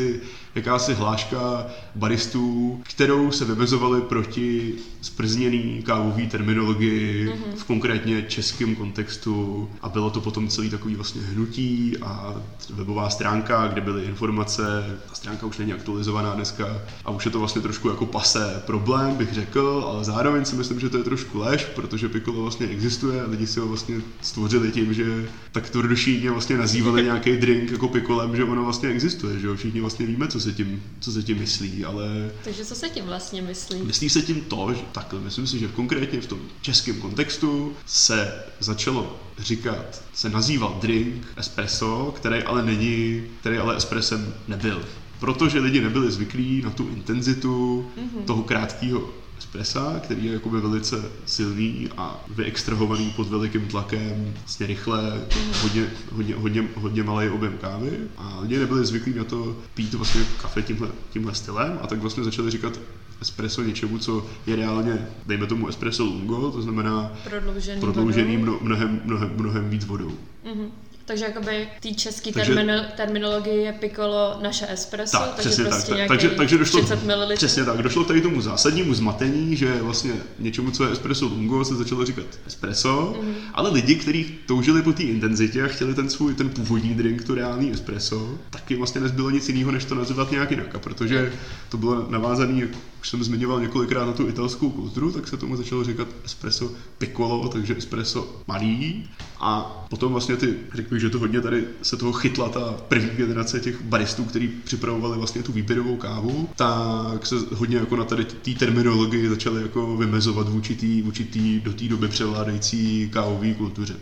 [0.00, 0.20] jakýsi,
[0.54, 7.56] jakási hláška baristů, kterou se vymezovali proti sprzněný kávový terminologii mm-hmm.
[7.56, 9.68] v konkrétně českém kontextu.
[9.82, 12.34] A bylo to potom celý takový vlastně hnutí a
[12.70, 14.62] webová stránka, kde byly informace,
[15.08, 16.66] ta stránka už není aktualizovaná dneska
[17.04, 20.80] a už je to vlastně trošku jako pasé problém, bych řekl, ale zároveň si myslím,
[20.80, 24.70] že to je trošku lež, protože Piccolo vlastně existuje a lidi si ho vlastně stvořili
[24.70, 29.46] tím, že tak tvrdošíně vlastně nazývali nějaký drink jako pikolem, že ono vlastně existuje, že
[29.46, 32.88] jo, všichni vlastně víme, co se tím, co se tím myslí, ale Takže co se
[32.88, 33.82] tím vlastně myslí?
[33.82, 38.32] Myslí se tím to, že takhle, myslím si, že konkrétně v tom českém kontextu se
[38.60, 44.84] začalo říkat, se nazýval drink espresso, který ale není, který ale espressem nebyl.
[45.20, 48.24] Protože lidi nebyli zvyklí na tu intenzitu mm-hmm.
[48.24, 49.10] toho krátkého
[49.44, 55.26] espressa, který je jakoby velice silný a vyextrahovaný pod velikým tlakem, vlastně rychle,
[55.62, 60.20] hodně, hodně, hodně, hodně malý objem kávy a lidi nebyli zvyklí na to pít vlastně
[60.42, 62.80] kafe tímhle, tímhle stylem a tak vlastně začali říkat
[63.20, 69.00] espresso něčemu, co je reálně, dejme tomu espresso lungo, to znamená Prodloužený, prodloužený mno, mnohem,
[69.04, 70.12] mnohem, mnohem víc vodou.
[70.54, 70.70] Mhm.
[71.06, 75.88] Takže jakoby té české Takže- termino, terminologie je piccolo naše espresso, Tak, takže přesně prostě
[75.88, 75.96] tak.
[75.96, 77.34] nějaký Takže, takže došlo, 30 ml.
[77.36, 81.64] přesně tak, došlo k tady tomu zásadnímu zmatení, že vlastně něčemu, co je espresso lungo,
[81.64, 83.28] se začalo říkat espresso, Mhm.
[83.28, 83.34] mm.
[83.54, 87.34] ale lidi, kteří toužili po té intenzitě a chtěli ten svůj, ten původní drink, to
[87.34, 90.74] reálný espresso, taky vlastně nezbylo nic jiného, než to nazývat nějak jinak.
[90.74, 91.32] A protože
[91.68, 92.68] to bylo navázané,
[93.04, 97.48] už jsem zmiňoval několikrát na tu italskou kulturu, tak se tomu začalo říkat espresso piccolo,
[97.48, 99.04] takže espresso malý.
[99.40, 103.10] A potom vlastně ty, řekl bych, že to hodně tady se toho chytla ta první
[103.10, 108.24] generace těch baristů, kteří připravovali vlastně tu výběrovou kávu, tak se hodně jako na tady
[108.24, 113.96] té terminologii začali jako vymezovat vůči té vůči tý, do té doby převládající kávové kultuře.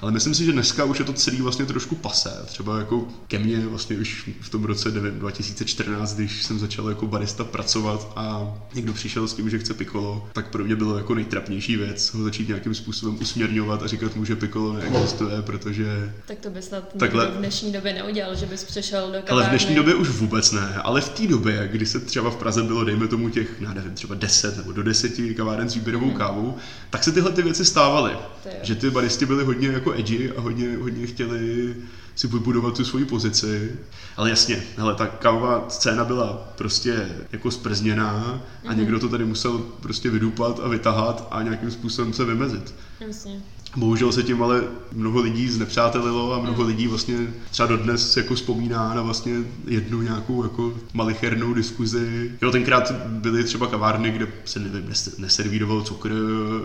[0.00, 2.42] Ale myslím si, že dneska už je to celý vlastně trošku pasé.
[2.46, 7.44] Třeba jako ke mně vlastně už v tom roce 2014, když jsem začal jako barista
[7.44, 11.76] pracovat a někdo přišel s tím, že chce pikolo, tak pro mě bylo jako nejtrapnější
[11.76, 16.14] věc ho začít nějakým způsobem usměrňovat a říkat mu, že pikolo neexistuje, protože...
[16.26, 19.30] Tak to by snad Takhle- v dnešní době neudělal, že bys přešel do kavárny.
[19.30, 22.36] Ale v dnešní době už vůbec ne, ale v té době, kdy se třeba v
[22.36, 26.10] Praze bylo, dejme tomu těch, já nevím, třeba 10 nebo do 10 kaváren s výběrovou
[26.10, 26.56] kávou,
[26.90, 28.16] tak se tyhle ty věci stávaly.
[28.62, 31.74] Že ty baristi byli hodně jako edgy a hodně, hodně chtěli
[32.14, 33.72] si vybudovat tu svoji pozici.
[34.16, 39.58] Ale jasně, hele, ta kávová scéna byla prostě jako sprzněná a někdo to tady musel
[39.58, 42.74] prostě vydupat a vytahat a nějakým způsobem se vymezit.
[43.00, 43.42] Jasně.
[43.76, 44.62] Bohužel se tím ale
[44.92, 47.16] mnoho lidí znepřátelilo a mnoho lidí vlastně
[47.50, 49.32] třeba dodnes jako vzpomíná na vlastně
[49.66, 52.32] jednu nějakou jako malichernou diskuzi.
[52.42, 56.12] Jo, tenkrát byly třeba kavárny, kde se nevím, nes- neservíroval cukr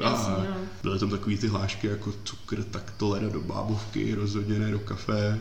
[0.03, 0.45] a Jasně, no.
[0.83, 4.79] byly tam takový ty hlášky jako cukr, tak to leda do bábovky, rozhodně ne do
[4.79, 5.39] kafe.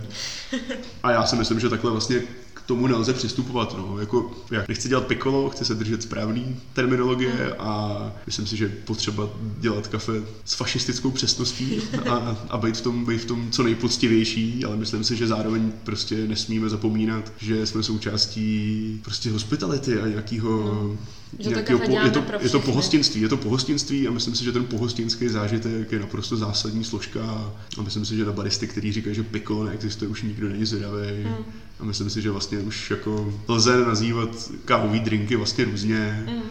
[1.02, 2.22] A já si myslím, že takhle vlastně
[2.68, 3.74] tomu nelze přistupovat.
[3.78, 3.98] No.
[3.98, 8.68] Jako, já nechci dělat pikolo, chci se držet správný terminologie a myslím si, že je
[8.68, 10.12] potřeba dělat kafe
[10.44, 15.04] s fašistickou přesností a, a být, v tom, být v tom co nejpoctivější, ale myslím
[15.04, 20.90] si, že zároveň prostě nesmíme zapomínat, že jsme součástí prostě hospitality a nějakého
[21.38, 24.44] Že to nějakého po, je, to, je to pohostinství, je to pohostinství a myslím si,
[24.44, 28.92] že ten pohostinský zážitek je naprosto zásadní složka a myslím si, že na baristy, který
[28.92, 31.44] říkají, že pikolo neexistuje, už nikdo není zvědavý Hmm.
[31.80, 34.28] a myslím si, že vlastně už jako lze nazývat
[34.64, 36.24] kávový drinky vlastně různě.
[36.28, 36.42] Mm.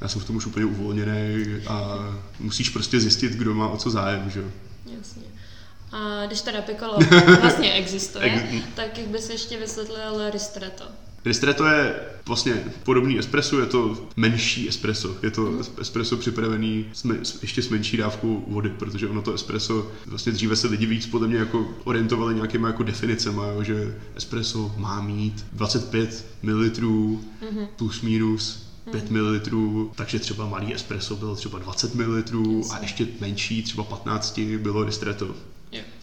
[0.00, 1.98] Já jsem v tom už úplně uvolněný a
[2.40, 4.44] musíš prostě zjistit, kdo má o co zájem, že?
[4.98, 5.22] Jasně.
[5.92, 6.98] A když teda pikolo
[7.40, 10.84] vlastně existuje, Ex- tak jak bys ještě vysvětlil ristretto?
[11.24, 11.94] Ristretto je
[12.26, 15.16] vlastně podobný espresso, je to menší espresso.
[15.22, 15.62] Je to Mhm.
[15.80, 20.32] espresso připravený s, me, s, ještě s menší dávkou vody, protože ono to espresso, vlastně
[20.32, 25.00] dříve se lidi víc podle mě jako orientovali nějakýma jako definicema, jo, že espresso má
[25.00, 26.70] mít 25 ml
[27.50, 27.66] Mhm.
[27.76, 29.40] plus minus 5 ml,
[29.94, 32.22] takže třeba malý espresso bylo třeba 20 ml
[32.72, 35.34] a ještě menší, třeba 15 bylo ristretto.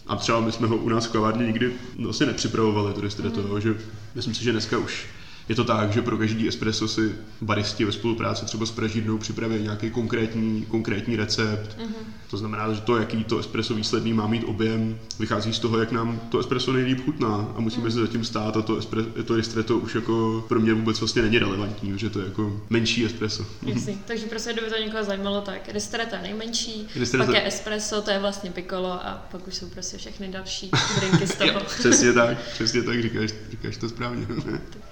[0.08, 3.60] A třeba my jsme ho u nás v kavárně nikdy vlastně nepřipravovali, to ristretto, mm.
[3.60, 3.76] že
[4.14, 5.06] myslím si, že dneska už
[5.48, 9.62] je to tak, že pro každý espresso si baristi ve spolupráci třeba s pražidnou připraví
[9.62, 11.78] nějaký konkrétní, konkrétní recept.
[11.78, 12.18] Mm-hmm.
[12.30, 15.92] To znamená, že to, jaký to espresso výsledný má mít objem, vychází z toho, jak
[15.92, 17.90] nám to espresso nejlíp chutná a musíme mm.
[17.90, 21.38] se zatím stát a to, espre- to ristretto už jako pro mě vůbec vlastně není
[21.38, 23.46] relevantní, že to je jako menší espresso.
[23.62, 23.98] Jasně.
[24.06, 28.10] Takže prostě, kdyby to někoho zajímalo, tak ristretto je nejmenší, Ristretto- pak je espresso, to
[28.10, 31.60] je vlastně piccolo a pak už jsou prostě všechny další drinky z toho.
[31.60, 34.26] Přesně tak, přesně tak, říkáš, říkáš to správně.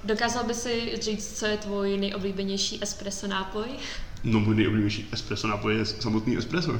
[0.04, 3.66] Dokázal by si říct, co je tvůj nejoblíbenější espresso nápoj?
[4.28, 6.72] No můj nejoblíbenější espresso nápoj je samotný espresso,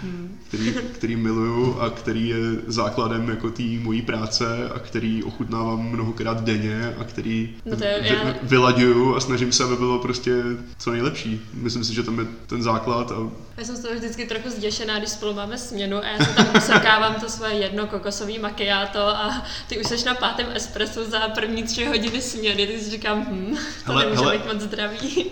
[0.48, 2.36] který, který miluju a který je
[2.66, 8.00] základem jako té mojí práce a který ochutnávám mnohokrát denně a který No to je-
[8.02, 10.42] vy, já- vylaďuju a snažím se, aby bylo prostě
[10.78, 11.40] co nejlepší.
[11.54, 14.98] Myslím si, že tam je ten základ a Já jsem z toho vždycky trochu zděšená,
[14.98, 19.42] když spolu máme směnu a já se tam usekávám to svoje jedno kokosový macchiato a
[19.68, 23.56] ty už seš na pátém espresso za první tři hodiny směny, ty si říkám, hm,
[23.86, 24.38] to Hele, nemůže hele.
[24.38, 25.24] být moc zdravý.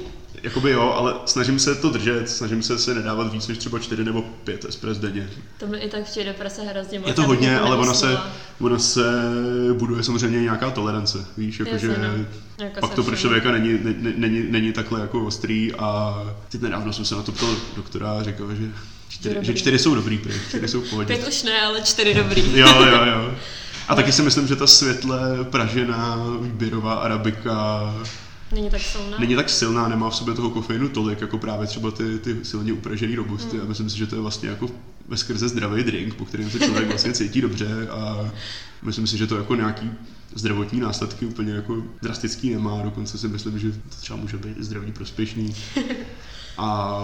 [0.42, 4.04] Jakoby jo, ale snažím se to držet, snažím se se nedávat víc než třeba čtyři
[4.04, 5.30] nebo pět espres denně.
[5.58, 7.08] To mi i tak přijde prase hrozně moc.
[7.08, 8.18] Je to hodně, jako ale ona se,
[8.60, 9.22] ona se
[9.72, 12.24] buduje samozřejmě nějaká tolerance, víš, jakože no.
[12.64, 16.14] Jako pak to pro člověka není, ne, ne- není, není takhle jako ostrý a
[16.48, 18.68] teď nedávno jsem se na to ptal doktora a říkal, že
[19.08, 21.14] čtyři, že čtyři jsou dobrý, prý, čtyři jsou v pohodě.
[21.14, 22.42] Pět už ne, ale čtyři dobrý.
[22.58, 23.34] Jo, jo, jo.
[23.88, 27.82] A taky si myslím, že ta světle pražená výběrová arabika
[28.52, 29.18] Není tak silná.
[29.18, 32.72] není tak silná, nemá v sobě toho kofeinu tolik, jako právě třeba ty, ty silně
[32.72, 33.60] upražený robusty.
[33.60, 34.70] A myslím si, že to je vlastně jako
[35.08, 38.30] veskrze zdravý drink, po kterém se člověk vlastně cítí dobře a
[38.82, 39.90] myslím si, že to jako nějaký
[40.34, 44.92] zdravotní následky úplně jako drastický nemá, dokonce si myslím, že to třeba může být zdraví
[44.92, 45.54] prospěšný.
[46.58, 46.98] A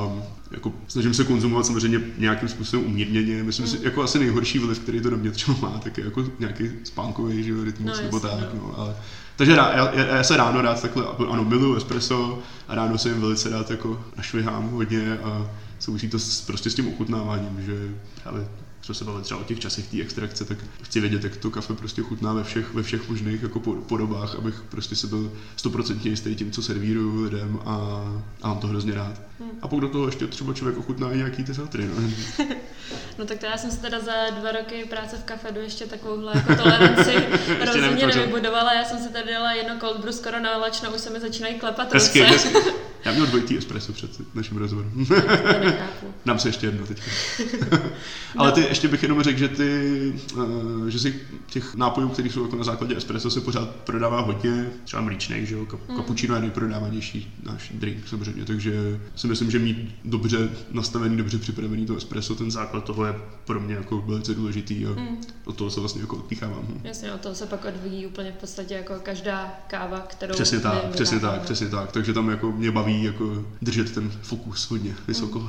[0.51, 3.42] jako snažím se konzumovat samozřejmě nějakým způsobem umírněně.
[3.42, 6.24] Myslím si, jako asi nejhorší vliv, který to na mě třeba má, tak je jako
[6.38, 8.55] nějaký spánkový jo, rytmus No, nebo jasně, tak.
[8.55, 8.61] no.
[8.61, 8.94] No, ale,
[9.39, 13.20] takže já, já, já, se ráno rád takhle, ano, miluju espresso a ráno se jim
[13.20, 15.47] velice rád jako našvihám hodně a
[15.78, 18.49] souvisí to s, prostě s tím ochutnáváním, že právě
[18.89, 21.74] jsme se bavili třeba o těch časech té extrakce, tak chci vědět, jak to kafe
[21.74, 26.11] prostě chutná ve všech, ve všech možných jako po- podobách, abych prostě se byl stoprocentně
[26.11, 27.74] jistý tím, co servíruju lidem a,
[28.43, 29.20] a mám to hrozně rád.
[29.62, 32.11] A pokud do toho ještě třeba člověk ochutná i nějaký ty sátry, no.
[33.18, 36.32] No tak to já jsem si teda za dva roky práce v kafedu ještě takovouhle
[36.34, 37.14] jako toleranci
[37.66, 38.74] rozhodně nevybudovala.
[38.74, 41.55] Já jsem si tady dala jedno cold brew skoro na lečno, už se mi začínají
[41.55, 42.32] klepat Hezky, ruce.
[42.32, 42.59] hezky.
[43.05, 45.07] Já měl dvojitý espresso před naším rozhovorem.
[46.26, 47.03] Dám se ještě jedno teď.
[48.36, 50.12] Ale ty, ještě bych jenom řekl, že ty,
[50.86, 54.70] eh, že si těch nápojů, které jsou jako na základě espresso, se pořád prodává hodně,
[54.84, 59.59] třeba mlíčnej, že jo, Kap- cappuccino je nejprodávanější náš drink samozřejmě, takže si myslím, že
[59.59, 64.34] mít dobře nastavený, dobře připravený to espresso, ten základ toho je pro mě jako velice
[64.34, 64.88] důležitý a
[65.44, 66.66] od toho se vlastně jako odpíchávám.
[66.84, 70.88] Jasně, od toho se pak odvíjí úplně v podstatě jako každá káva, kterou Přesně tak,
[70.90, 71.92] přesně tak, přesně tak.
[71.92, 75.39] Takže tam jako mě baví jako držet ten fokus hodně vysoko.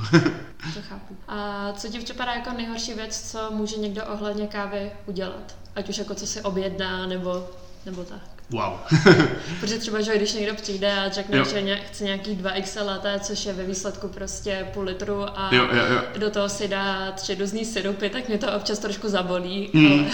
[0.74, 1.16] To chápu.
[1.28, 5.56] A co ti připadá jako nejhorší věc, co může někdo ohledně kávy udělat?
[5.76, 7.48] Ať už jako co si objedná, nebo,
[7.86, 8.20] nebo tak.
[8.50, 8.72] wow.
[9.60, 11.44] Protože třeba, že když někdo přijde a řekne, Jo.
[11.44, 15.84] že chce nějaký 2XL latte, což je ve výsledku prostě půl litru a Jo, jo,
[15.94, 16.02] jo.
[16.18, 19.70] do toho si dá tři různý syrupy, tak mě to občas trošku zabolí.
[19.72, 19.86] Mm.
[19.92, 20.04] Ale...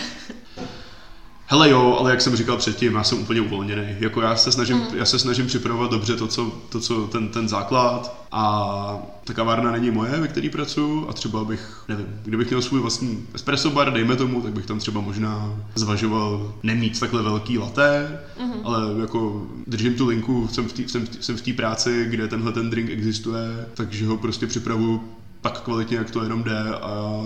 [1.48, 3.96] Hele jo, ale jak jsem říkal předtím, já jsem úplně uvolněný.
[3.98, 7.48] Jako já se snažím, já se snažím připravovat dobře to, co, to, co ten, ten
[7.48, 12.62] základ a ta kavárna není moje, ve který pracuji a třeba bych, nevím, kdybych měl
[12.62, 17.58] svůj vlastní espresso bar, dejme tomu, tak bych tam třeba možná zvažoval nemít takhle velký
[17.58, 18.60] latte, mm-hmm.
[18.64, 22.28] ale jako držím tu linku, jsem v té jsem, v- jsem v té práci, kde
[22.28, 25.00] tenhle ten drink existuje, takže ho prostě připravuju
[25.40, 27.22] tak kvalitně, jak to jenom jde a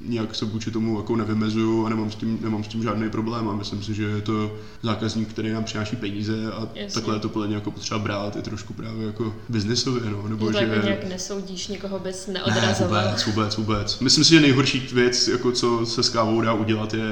[0.00, 3.48] nějak se vůči tomu jako nevymezuju a nemám s tím, nemám s tím žádný problém
[3.48, 6.94] a myslím si, že je to zákazník, který nám přináší peníze a Jasně.
[6.94, 10.52] takhle je to podle mě jako potřeba brát i trošku právě jako biznisově, no, nebo
[10.52, 13.04] Že jako nějak nesoudíš, nikoho bys Ne, neodrazoval.
[13.04, 13.98] vůbec, vůbec, vůbec.
[14.00, 17.04] Myslím si, že nejhorší věc, jako co se s kávou dá udělat, je,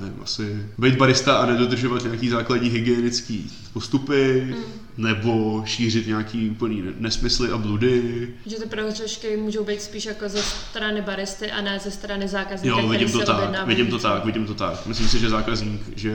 [0.00, 5.04] nevím, asi být barista a nedodržovat nějaký základní hygienický postupy, Mm.
[5.04, 8.28] nebo šířit nějaký úplný nesmysly a bludy.
[8.46, 12.76] Že ty prohřešky můžou být spíš jako ze strany baristy a ne ze strany zákazníka,
[12.76, 14.86] Jo, který vidím to tak, vidím to tak, vidím to tak.
[14.86, 16.14] Myslím si, že zákazník, že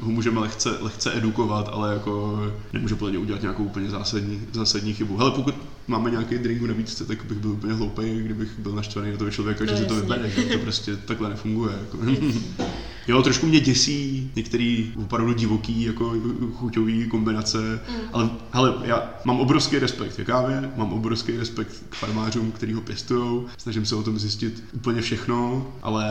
[0.00, 2.40] ho můžeme lehce, lehce edukovat, ale jako
[2.72, 5.16] nemůže podle mě udělat nějakou úplně zásadní, zásadní chybu.
[5.16, 5.54] Hele, pokud
[5.86, 9.30] máme nějaký drink v nabídce, tak bych byl úplně hloupý, kdybych byl naštvaný na toho
[9.30, 11.74] člověka, No, že se to vybere, že to prostě takhle nefunguje.
[11.80, 11.98] Jako.
[13.08, 16.14] Jo, trošku mě děsí některý opravdu divoký, jako
[16.54, 17.96] chuťový kombinace, mm.
[18.12, 22.80] ale hele, já mám obrovský respekt ke kávě, mám obrovský respekt k farmářům, který ho
[22.80, 26.04] pěstujou, snažím se o tom zjistit úplně všechno, ale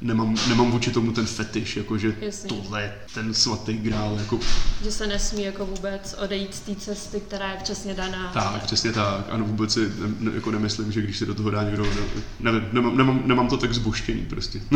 [0.00, 2.48] nemám, nemám vůči tomu ten fetiš, jako že Jasně.
[2.48, 4.38] tohle je ten svatý grál, jako
[4.84, 8.30] Že se nesmí jako vůbec odejít z té cesty, která je přesně daná.
[8.32, 11.50] tak, přesně tak, ano, vůbec si ne, ne, jako nemyslím, že když se do toho
[11.50, 11.90] dá někdo, ne,
[12.40, 14.60] nevím, nemám, nemám, nemám to tak zboštěný prostě.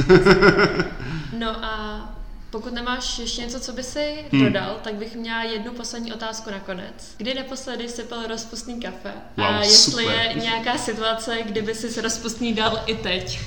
[1.38, 2.00] No a
[2.50, 4.44] pokud nemáš ještě něco, co by si Hmm.
[4.44, 7.14] dodal, tak bych měla jednu poslední otázku nakonec.
[7.16, 9.12] Kdy naposledy si pil rozpustný kafe?
[9.36, 10.26] Wow, a jestli super.
[10.36, 13.40] je nějaká situace, kdyby si rozpustný dal i teď?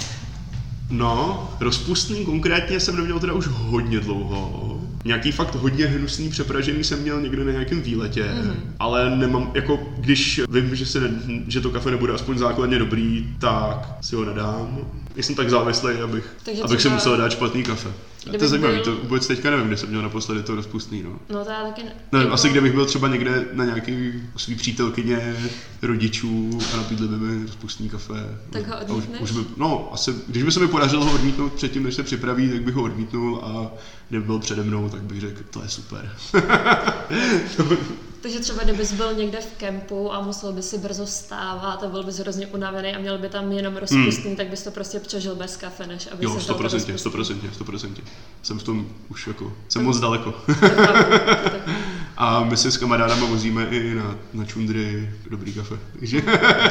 [0.89, 4.81] No, rozpustný konkrétně jsem neměl teda už hodně dlouho.
[5.05, 8.55] Nějaký fakt hodně hnusný přepražený jsem měl někde na nějakém výletě, mm-hmm.
[8.79, 11.09] ale nemám, jako když vím, že, se ne,
[11.47, 14.79] že to kafe nebude aspoň základně dobrý, tak si ho nedám.
[15.15, 17.89] Jsem tak závislý, abych, Takže abych si třeba- musel dát špatný kafe.
[17.89, 20.55] A to Kdybych je zajímavý, byl- to vůbec teďka nevím, kdy jsem měl naposledy to
[20.55, 21.19] rozpustný, no.
[21.29, 21.93] No to já taky ne.
[22.11, 25.35] Nevím, jako- asi kdybych byl třeba někde na nějaký svý přítelkyně,
[25.81, 28.13] rodičů a nabídli by mi rozpustný kafe.
[28.49, 29.21] Tak ho A už, odmítneš?
[29.21, 32.49] už by, no, asi, když by se mi podařilo ho odmítnout předtím, než se připraví,
[32.49, 33.71] tak bych ho odmítnul a
[34.09, 36.11] kdyby byl přede mnou, tak bych řekl, to je super.
[38.25, 42.03] Takže třeba kdybys byl někde v kempu a musel by si brzo vstávat a byl
[42.03, 45.57] bys hrozně unavený a měl by tam jenom rozpustný, tak bys to prostě přežil bez
[45.57, 46.33] kafe, než aby Hmm.
[46.35, 46.93] Jo, se dal to 100%, rozpustný.
[46.93, 48.03] 100%, 100%.
[48.41, 50.33] Jsem v tom už jako, jsem moc daleko.
[50.45, 51.69] Tak-
[52.17, 55.75] A my si s kamarádama vozíme i na, na čundry dobrý kafe.
[55.99, 56.21] Takže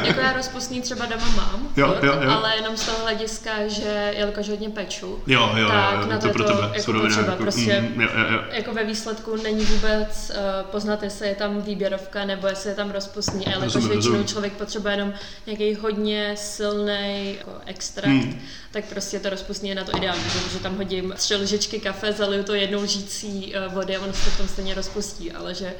[0.03, 2.29] Jako já rozpustný třeba doma mám, Jo, furt, jo, jo.
[2.31, 6.21] ale jenom z toho hlediska, že jelikož hodně peču, jo, jo, Tak jo, na jo,
[6.21, 6.67] to to pro je to tebe.
[6.73, 8.39] jako surovina, potřeba, jako, prostě- mm, jo, jo, jo.
[8.51, 12.91] jako ve výsledku není vůbec uh, poznat, jestli je tam výběrovka nebo jestli je tam
[12.91, 14.27] rozpustný, a jelikož Rozumím, většinou rozumím.
[14.27, 15.13] člověk potřebuje jenom
[15.45, 18.39] nějaký hodně silný jako extrakt, Hmm.
[18.75, 22.43] Tak prostě to rozpustný je na to ideální, protože tam hodím tři lžičky kafe, zaliju
[22.43, 25.73] to jednou lžící uh, vody a ono se to v tom stejně rozpustí, ale že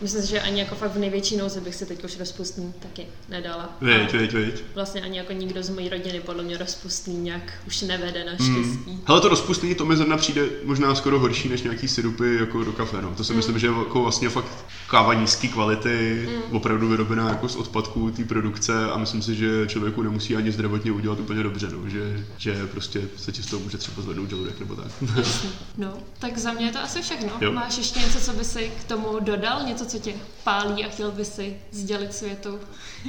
[0.00, 3.06] myslím si, že ani jako fakt v největší nouzi bych si teď už rozpustný taky
[3.28, 3.76] nedala.
[3.80, 4.62] Veď, veď, veď.
[4.74, 8.28] Vlastně ani jako nikdo z mojí rodiny podle mě rozpustný nějak už nevede Hmm.
[8.32, 9.00] naštěstí.
[9.04, 12.72] Hele, to rozpustný, to mi zrovna přijde možná skoro horší než nějaký syrupy jako do
[12.72, 13.02] kafe.
[13.02, 13.14] No.
[13.14, 18.10] To si myslím, že jako vlastně fakt káva nízké kvality, opravdu vyrobená jako z odpadků
[18.10, 21.88] té produkce a myslím si, že člověku nemusí ani zdravotně udělat úplně dobře, no.
[21.88, 24.86] že, že prostě se ti z toho může třeba zvednout žaludek nebo tak.
[25.78, 27.30] No, tak za mě je to asi všechno.
[27.40, 27.52] Jo.
[27.52, 29.66] Máš ještě něco, co by si k tomu dodal?
[29.66, 30.14] Něco, co tě
[30.44, 32.58] pálí a chtěl by si sdělit světu?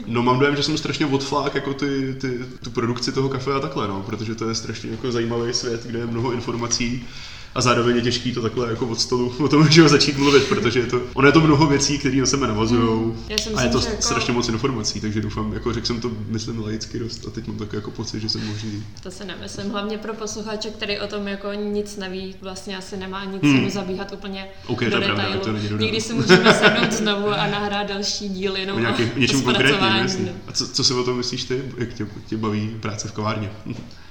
[0.06, 3.60] No mám dojem, že jsem strašně odflák jako ty, ty, tu produkci toho kafe a
[3.60, 7.08] takhle, no, protože to je strašně jako zajímavý svět, kde je mnoho informací
[7.56, 10.80] a zároveň je těžký to takhle jako od stolu o tom že začít mluvit, protože
[10.80, 13.16] je to, ono je to mnoho věcí, které na sebe navazují Mm.
[13.40, 16.60] Si a je to jako- strašně moc informací, takže doufám, jako řekl jsem to, myslím,
[16.64, 18.84] laicky dost a teď mám takový jako pocit, že jsem možný.
[19.04, 19.70] To si nemyslím.
[19.72, 23.54] Hlavně pro posluchače, který o tom jako nic neví, vlastně asi nemá nic Hmm.
[23.56, 25.44] cenu zabíhat úplně OK, to do je pravda, detailu.
[25.46, 25.70] to není.
[25.86, 30.30] Někdy si můžeme sednout znovu a nahrát další díl jenom O nějaký, o něčem konkrétním.
[30.48, 31.62] A co, co si o tom myslíš ty?
[31.78, 33.52] Jak tě, tě baví práce v kavárně?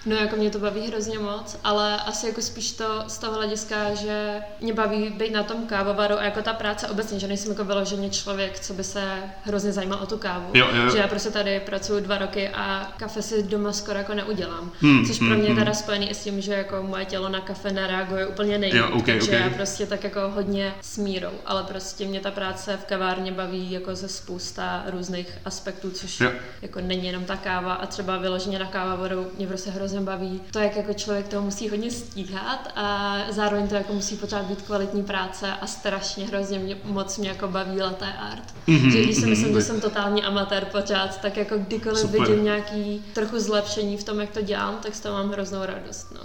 [0.06, 3.94] No jako mě to baví hrozně moc, ale asi jako spíš to z toho hlediska,
[3.94, 7.64] že mě baví být na tom kávovaru a jako ta práce obecně, že nejsem jako
[7.64, 9.02] vyloženě člověk, co by se
[9.44, 10.50] hrozně zajímal o tu kávu.
[10.54, 10.90] Jo, jo, jo.
[10.90, 14.72] Že já prostě tady pracuji dva roky a kafe si doma skoro jako neudělám.
[14.80, 15.58] Hmm, což pro hmm, mě je hmm.
[15.58, 18.82] teda spojený i s tím, že jako moje tělo na kafe nereaguje úplně nejlíp.
[18.82, 19.40] Jo, ok, takže ok.
[19.44, 23.94] já prostě tak jako hodně smírou, ale prostě mě ta práce v kavárně baví jako
[23.94, 26.30] ze spousta různých aspektů, což Jo.
[26.62, 30.58] jako není jenom ta káva a třeba vyloženě na kávavodu mě prostě hrozně baví to,
[30.58, 35.02] jak jako člověk toho musí hodně stíhat a zároveň to jako musí pořád být kvalitní
[35.02, 38.54] práce a strašně hrozně mě, moc mě jako baví latte art.
[38.66, 42.20] Mhm, že když si mhm, myslím, že jsem totální amatér pořád, tak jako kdykoliv Super.
[42.20, 46.12] vidím nějaký trochu zlepšení v tom, jak to dělám, tak z toho mám hroznou radost.
[46.14, 46.20] No.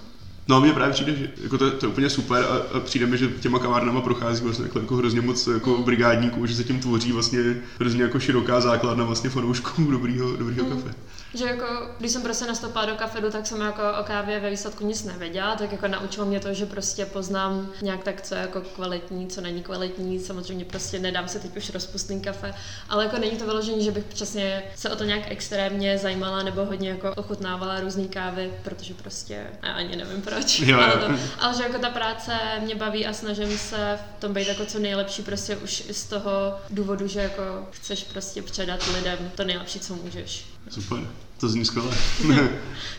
[0.47, 3.05] No a mně právě přijde, že jako to, to je úplně super a, a přijde
[3.05, 6.79] mi, že těma kavárnama prochází vlastně jako, jako hrozně moc jako brigádníků, že se tím
[6.79, 7.39] tvoří vlastně
[7.79, 10.93] hrozně jako široká základna vlastně fanoušků dobrýho, dobrýho Mm.
[11.35, 11.65] Že jako,
[11.97, 15.55] když jsem prostě nastoupila do kafedu, tak jsem jako o kávě ve výsledku nic nevěděla,
[15.55, 19.41] tak jako naučilo mě to, že prostě poznám nějak tak, co je jako kvalitní, co
[19.41, 22.53] není kvalitní, samozřejmě prostě nedám se teď už rozpustný kafe,
[22.89, 26.65] ale jako není to vyložení, že bych přesně se o to nějak extrémně zajímala nebo
[26.65, 30.83] hodně jako ochutnávala různé kávy, protože prostě já ani nevím proč, Jo, jo.
[30.83, 34.47] ale, to, ale že jako ta práce mě baví a snažím se v tom být
[34.47, 36.31] jako co nejlepší prostě už i z toho
[36.69, 40.45] důvodu, že jako chceš prostě předat lidem to nejlepší, co můžeš.
[40.69, 40.99] Super,
[41.39, 41.91] to zní skvěle.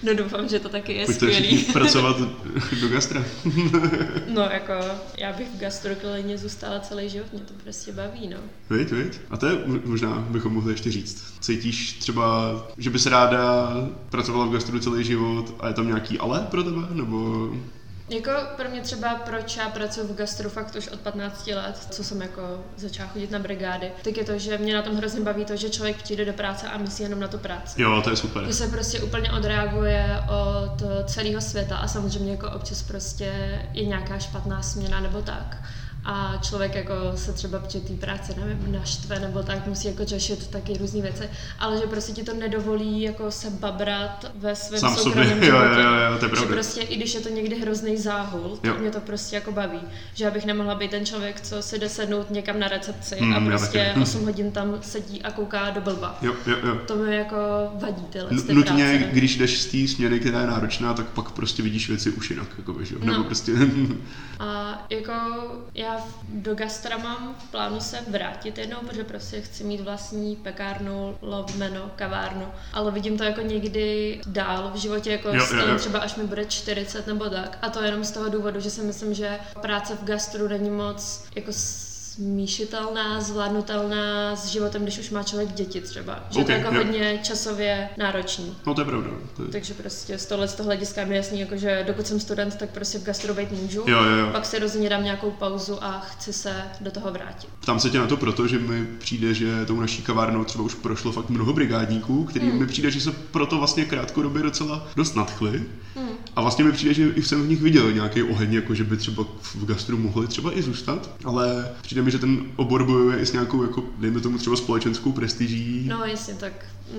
[0.03, 1.59] No doufám, že to taky je Pojďte skvělý.
[1.73, 2.17] pracovat
[2.81, 3.25] do gastra.
[4.35, 4.73] No jako,
[5.19, 8.37] já bych v gastroklinině zůstala celý život, mě to prostě baví, no.
[8.77, 9.19] Víď, víď.
[9.31, 11.25] A to je mo- možná bychom mohli ještě říct.
[11.41, 13.73] Cítíš třeba, že by se ráda
[14.11, 16.83] pracovala v gastru celý život a je tam nějaký ale pro tebe?
[16.91, 17.51] Nebo
[18.09, 22.05] Jako pro mě třeba, proč já pracuji v gastru fakt už od 15 let, co
[22.05, 25.45] jsem jako začala chodit na brigády, tak je to, že mě na tom hrozně baví
[25.45, 27.83] to, že člověk přijde do práce a myslí jenom na tu práci.
[27.83, 28.47] jo, to je super.
[28.47, 34.19] Že se prostě úplně odreaguje od celého světa a samozřejmě jako občas prostě je nějaká
[34.19, 35.57] špatná směna nebo tak.
[36.09, 40.47] A člověk jako se třeba při té práci, nevím, naštve nebo tak, musí jako řešit
[40.47, 41.29] taky různé věci,
[41.59, 45.81] ale že prostě ti to nedovolí jako se babrat ve svém Sám soukromém jo, životě.
[45.81, 48.81] jo, jo, to je že prostě i když je to někdy hrozný záhul, tak Jo.
[48.81, 49.81] mě to prostě jako baví.
[50.15, 53.35] Že já bych nemohla být ten člověk, co si jde sednout někam na recepci Hmm,
[53.35, 54.01] a prostě taky.
[54.01, 56.19] 8 hodin tam sedí a kouká do blba.
[56.23, 56.79] Jo, jo, jo.
[56.87, 57.37] To mi jako
[57.75, 59.11] vadí tyhle N- Nutně, práce.
[59.13, 62.49] když jdeš z té směny, která je náročná, tak pak prostě vidíš věci už jinak,
[62.59, 62.95] jakoby, že?
[62.95, 63.01] jo?
[63.05, 63.25] Nebo No.
[63.25, 63.53] prostě,
[64.39, 65.13] A jako
[65.75, 65.96] já
[66.29, 71.91] do gastra mám v plánu se vrátit jednou, protože prostě chci mít vlastní pekárnu, lovmeno,
[71.97, 75.79] kavárnu, ale vidím to jako někdy dál v životě, jako jo, jo, jo.
[75.79, 77.59] třeba až mi bude 40 nebo tak.
[77.63, 81.25] A to jenom z toho důvodu, že si myslím, že práce v gastru není moc
[81.35, 81.53] jako
[82.17, 86.25] smíšitelná, zvládnutelná s životem, když už má člověk děti třeba.
[86.31, 86.85] Že Ok, to je jako jo.
[86.85, 88.57] hodně časově náročný.
[88.67, 89.11] no to je pravda.
[89.37, 92.21] To je, Takže prostě z tohle z toho hlediska mi jasný, jako že dokud jsem
[92.21, 93.81] student, tak prostě v gastru být můžu.
[93.87, 94.29] jo, jo, jo.
[94.33, 97.51] Pak si rozhodně dám nějakou pauzu a chci se do toho vrátit.
[97.61, 100.75] Ptám se tě na to proto, že mi přijde, že tou naší kavárnou třeba už
[100.75, 102.59] prošlo fakt mnoho brigádníků, který Hmm.
[102.59, 105.63] mi přijde, že se proto vlastně krátkodobě docela dost nadchli.
[105.97, 106.09] Hmm.
[106.37, 109.25] A vlastně mi přijde, že jsem v nich viděl nějaký oheň, jako že by třeba
[109.55, 113.33] v gastru mohli třeba i zůstat, ale přijde mi, že ten obor bojuje i s
[113.33, 115.87] nějakou, jako, dejme tomu třeba společenskou prestiží.
[115.89, 116.53] No jasně, tak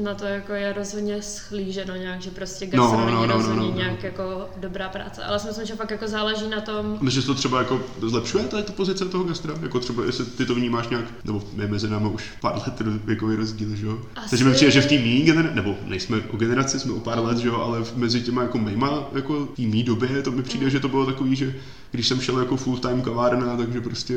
[0.04, 3.34] na to jako je rozhodně schlíženo nějak, že prostě No, gastro no, není no, no,
[3.34, 3.78] rozhodně no, no.
[3.78, 7.28] nějak jako dobrá práce, ale si myslím, že fakt jako záleží na tom, Myslíš, že
[7.28, 9.54] to třeba jako zlepšuje ta, ta pozice toho gastra?
[9.62, 13.36] Jako třeba, jestli ty to vnímáš nějak, nebo je mezi námi už pár let věkový
[13.36, 14.00] rozdíl, že jo?
[14.16, 17.00] Asi- Takže mi přijde, že v té mý generaci, nebo nejsme o generaci, jsme o
[17.00, 20.44] pár let, že jo, ale mezi těma jako mýma, jako té mý době, to mi
[20.44, 21.56] přijde, že to bylo takový, že
[21.92, 24.16] když jsem šel jako full time kavárna, takže prostě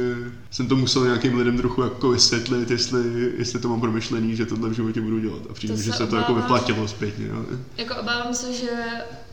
[0.51, 4.69] jsem to musel nějakým lidem trochu jako vysvětlit, jestli, jestli to mám promyšlený, že tohle
[4.69, 5.43] v životě budu dělat.
[5.51, 6.43] A přijde To že se se to jako obávám.
[6.43, 7.31] vyplatilo zpětně.
[7.33, 7.45] Ale...
[7.77, 8.71] jako obávám se, že,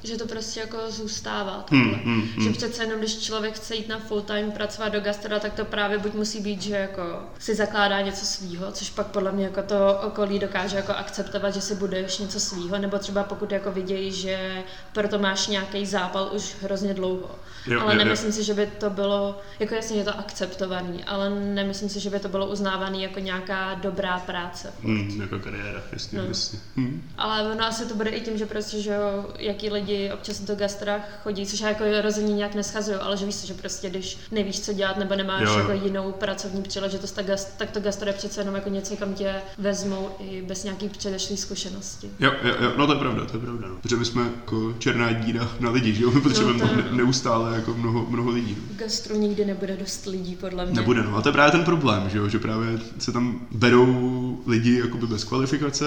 [0.04, 2.00] že to prostě jako zůstává Hmm, takhle.
[2.14, 2.54] hmm, Že hmm.
[2.54, 5.98] přece jenom, když člověk chce jít na full time pracovat do gastra, tak to právě
[5.98, 7.02] buď musí být, že jako
[7.40, 11.62] si zakládá něco svýho, což pak podle mě jako to okolí dokáže jako akceptovat, že
[11.62, 14.64] si budeš něco svýho, nebo třeba pokud jako vidějí, že
[14.94, 17.30] proto máš nějaký zápal už hrozně dlouho.
[17.68, 18.06] Jo, Ale jo, jo.
[18.06, 22.00] nemyslím si, si, že by to bylo, jako jasně je to akceptovaný, ale nemyslím si,
[22.00, 24.74] že by to bylo uznávaný jako nějaká dobrá práce.
[24.84, 26.26] Hmm, jako kariéra, jasně, No.
[26.26, 26.60] jasně.
[26.76, 27.02] Hmm.
[27.18, 30.56] Ale ono asi to bude i tím, že prostě, že jo, jaký lidi občas do
[30.56, 34.60] gastra chodí, což já jako rozhodně nějak neschazuju, ale že víš, že prostě když nevíš,
[34.62, 35.60] co dělat, nebo nemáš Jo, jo.
[35.60, 39.14] jako jinou pracovní příležitost, tak, gast, tak to gastro je přece jenom jako něco, kam
[39.14, 42.10] tě vezmou i bez nějaký předešlý zkušenosti.
[42.20, 43.68] Jo, jo, jo, no to je pravda, to je pravda.
[43.68, 43.76] No.
[43.82, 46.12] Protože my jsme jako černá díra na lidi, že jo?
[46.18, 48.58] My potřebujeme to- ne- neustále jako mnoho, mnoho lidí.
[48.72, 50.76] V gastru nikdy nebude dost lidí, podle mě.
[50.76, 51.18] Nebude, no.
[51.18, 52.30] A to je právě ten problém, že jo?
[52.30, 55.86] Že právě se tam berou lidi jakoby bez kvalifikace,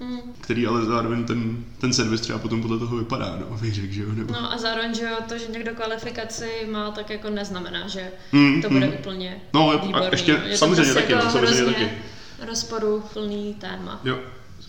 [0.00, 0.18] Mm.
[0.40, 4.02] který ale zároveň ten, ten servis třeba potom podle toho vypadá, no, bych řekl, že
[4.02, 4.08] jo?
[4.14, 4.32] Nebo...
[4.32, 8.62] No a zároveň, že jo, to, že někdo kvalifikaci má, tak jako neznamená, že Mm,
[8.62, 8.92] to bude mm.
[8.92, 10.08] úplně No, a výborný.
[10.12, 11.88] ještě Je to samozřejmě prostě taky, jako no, samozřejmě taky.
[12.46, 14.00] rozporuplný téma.
[14.04, 14.18] Jo.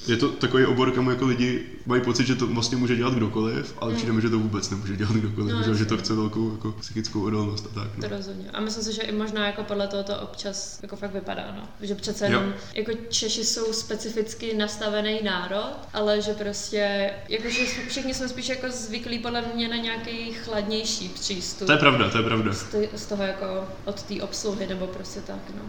[0.08, 3.74] Je to takový obor, kam jako lidi mají pocit, že to vlastně může dělat kdokoliv,
[3.78, 5.62] ale přijde mi, že to vůbec nemůže dělat kdokoliv, Mm.
[5.62, 7.88] No, že, že to chce velkou jako psychickou odolnost a tak.
[8.02, 8.18] To No.
[8.18, 8.46] rozhodně.
[8.54, 11.68] A myslím si, že i možná jako podle toho to občas jako fakt vypadá, no.
[11.88, 12.32] Že přece Jo.
[12.32, 18.50] jenom, jako Češi jsou specificky nastavený národ, ale že prostě, jakože jsme- všichni jsme spíš
[18.50, 21.66] jako zvyklí podle mě na nějaký chladnější přístup.
[21.68, 22.54] To je pravda, to je pravda.
[22.96, 23.46] z toho jako
[23.86, 25.62] od té obsluhy nebo prostě tak, no.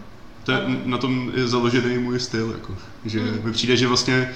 [0.47, 2.75] To je, na tom je založený můj styl, jako,
[3.05, 3.39] že Mm.
[3.43, 4.29] mi přijde, že vlastně,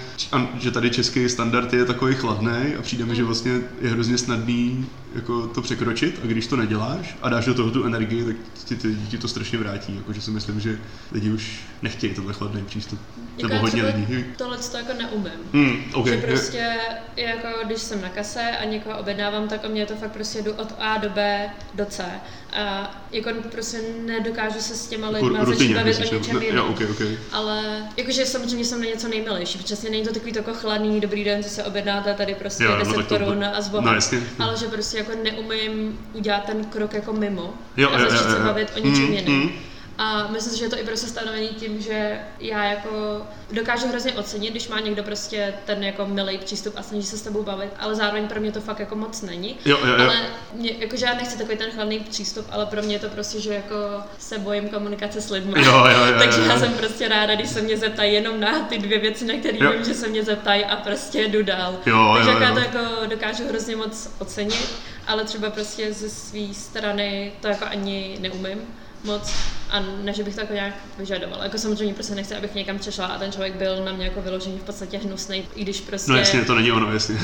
[0.59, 4.85] že tady český standard je takový chladný a přijde mi, že vlastně je hrozně snadný
[5.15, 8.35] jako to překročit a když to neděláš a dáš do toho tu energii, tak
[8.65, 10.79] ti, ti, ti to strašně vrátí, jako, že si myslím, že
[11.11, 12.99] lidi už nechtějí tenhle chladný přístup.
[13.37, 14.25] Jako Nebo hodně lidí.
[14.37, 15.31] Tohle to jako neumím.
[15.53, 16.13] Hmm, okay.
[16.13, 16.75] Že prostě
[17.17, 20.51] jako když jsem na kase a někoho objednávám, tak o mě to fakt prostě jdu
[20.53, 22.05] od A do B do C.
[22.53, 26.65] A jako prostě nedokážu se s těma lidmi začít rutině, bavit o něčem No, jiném.
[26.69, 27.17] okay, okay.
[27.31, 31.23] Ale jakože samozřejmě jsem na něco nejmilejší, přesně není to takový to jako chladný, dobrý
[31.23, 33.83] den, co se objednáte, tady prostě Jo, no 10 tak to- korun a zboha.
[33.85, 34.19] no, jasně.
[34.39, 38.39] Ale že prostě jako neumím udělat ten krok jako mimo Jo, a začít jo, se
[38.39, 39.33] bavit o něčem Mm, jiném.
[39.33, 39.49] mm.
[39.97, 43.21] A myslím si, že je to i prostě stanovený tím, že já jako
[43.51, 47.21] dokážu hrozně ocenit, když má někdo prostě ten jako milý přístup a snaží se s
[47.21, 49.57] tebou bavit, ale zároveň pro mě to fakt jako moc není.
[49.65, 50.03] Jo, jo, jo.
[50.03, 50.15] Ale
[50.53, 53.53] mě, jakože já nechci takový ten chladný přístup, ale pro mě je to prostě, že
[53.53, 53.75] jako
[54.19, 55.53] se bojím komunikace s lidmi.
[55.65, 56.59] Jo, jo, jo, Takže jo, já jo.
[56.59, 59.83] jsem prostě ráda, když se mě zeptají jenom na ty dvě věci, na které vím,
[59.85, 61.75] že se mě zeptají a prostě jdu dál.
[61.85, 62.55] Jo, Takže jo, jako já jo.
[62.55, 64.69] to jako dokážu hrozně moc ocenit,
[65.07, 68.57] ale třeba prostě ze své strany to jako ani neumím
[69.03, 69.33] moc
[69.69, 71.43] a ne, že bych to jako nějak vyžadovala.
[71.43, 74.57] Jako samozřejmě prostě nechci, abych někam přešla a ten člověk byl na mě jako vyložený
[74.57, 76.11] v podstatě hnusný, i když prostě...
[76.11, 77.15] No jasně, to není ono, jasně.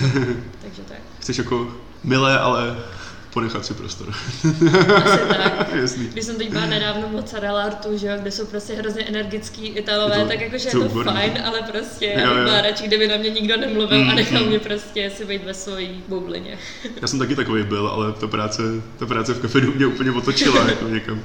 [0.61, 0.97] Takže tak.
[1.19, 2.77] Chceš jako milé, ale
[3.37, 4.07] ponechat si prostor.
[4.95, 5.69] Asi tak.
[5.81, 6.07] Jasný.
[6.07, 10.19] Když jsem teď byla nedávno mozzarella artu, že jo, kde jsou prostě hrozně energický Italové,
[10.21, 11.13] to- tak jakože je to výborný.
[11.13, 12.43] fajn, ale prostě Jo, já bych jo.
[12.43, 14.47] byla radši, kdyby na mě nikdo nemluvil Mm, a nechal mm.
[14.47, 16.57] mě prostě si být ve svojí bublině.
[17.01, 18.61] Já jsem taky takový byl, ale ta práce,
[18.99, 21.21] ta práce v kafedu mě úplně otočila jako někam.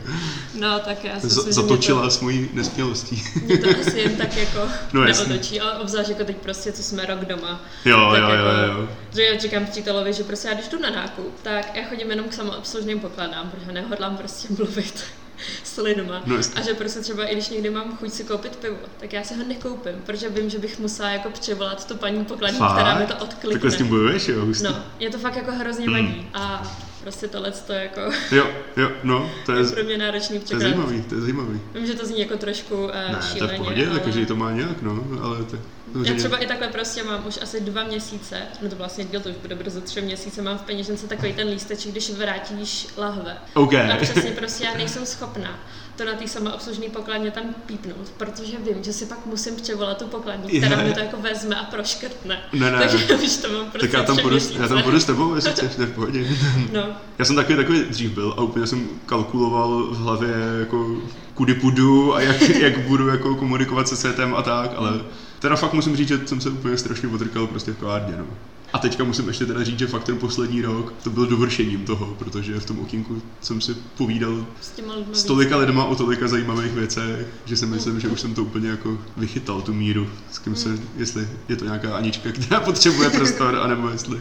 [0.55, 3.23] No tak já si Z- myslím, mě zatočila s mojí nesmělostí.
[3.35, 4.59] to, mě to asi jen tak jako
[4.93, 7.61] No, neotočí, ale obzvlášť jako teď prostě, co jsme rok doma.
[7.85, 8.89] Jo, tak jo, jako, jo, jo.
[9.15, 9.67] Že já říkám
[10.13, 13.73] že prostě já když jdu na nákup, tak já chodím jenom k samoobslužným pokladám, protože
[13.73, 15.05] nehodlám prostě mluvit
[15.65, 16.23] s lidma.
[16.27, 19.25] No, a že prostě třeba i když někdy mám chuť si koupit pivo, tak já
[19.25, 23.07] si ho nekoupím, protože vím, že bych musela jako přivolat tu paní pokladní, která mi
[23.07, 23.53] to odklikne.
[23.53, 24.45] Takhle s tím bojuješ, jo?
[24.45, 24.65] Hustý.
[24.65, 26.29] No, je to fakt jako hrozně vadí.
[26.35, 26.73] A
[27.03, 28.01] prostě tohle to jako
[28.33, 28.47] Jo,
[28.77, 31.61] jo, no, to je, pro mě náročný to je zajímavý, to je zajímavý.
[31.75, 33.95] Vím, že to zní jako trošku uh, Ne, to šíleně, je v pohodě, ale...
[33.95, 35.57] tak každý to má nějak, no, ale to,
[36.05, 39.29] Já třeba i takhle prostě mám už asi dva měsíce, no to vlastně díl, to
[39.29, 43.37] už bude brzo tři měsíce, mám v peněžence takový ten lísteček, když vrátíš lahve.
[43.55, 43.75] OK.
[43.75, 45.59] A přesně prostě já nejsem schopná
[45.97, 50.05] to na té samoobslužné pokladně tam pípnout, protože vím, že si pak musím převolat tu
[50.05, 52.41] pokladní, která mi to jako vezme a proškrtne.
[52.53, 52.79] Ne, ne.
[52.79, 55.35] Takže už to mám prostě tak já tam, tři půjdu, já tam půjdu s tebou,
[55.35, 56.27] jestli chceš, to je v pohodě.
[56.73, 56.87] No,
[57.19, 60.97] Já jsem takový, takový dřív byl a úplně jsem kalkuloval v hlavě jako
[61.35, 65.01] kudy půjdu a jak, jak budu jako komunikovat se světem a tak, ale
[65.39, 68.27] teda fakt musím říct, že jsem se úplně strašně otrkal prostě v kavárně, no.
[68.73, 72.15] A teďka musím ještě teda říct, že fakt ten poslední rok to byl dovršením toho,
[72.19, 76.29] protože v tom okýnku jsem si povídal s těma lidmi s tolika lidma o tolika
[76.29, 80.39] zajímavých věcech, že si myslím, že už jsem to úplně jako vychytal tu míru, s
[80.39, 84.21] kým se, jestli je to nějaká Anička, která potřebuje prostor, anebo jestli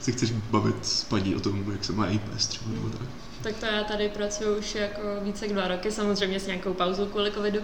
[0.00, 3.27] se chceš bavit s paní o tom, jak se má jí pes třeba, nebo tak.
[3.42, 7.06] Tak to já tady pracuji už jako více jak dva roky, samozřejmě s nějakou pauzou
[7.06, 7.60] kvůli covidu,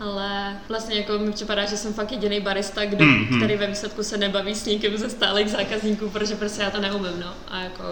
[0.00, 3.36] ale vlastně jako mi připadá, že jsem fakt jediný barista, kdo, Mm, mm.
[3.38, 7.20] který ve výsledku se nebaví s nikým ze stálých zákazníků, protože prostě já to neumím,
[7.20, 7.34] no.
[7.48, 7.82] A jako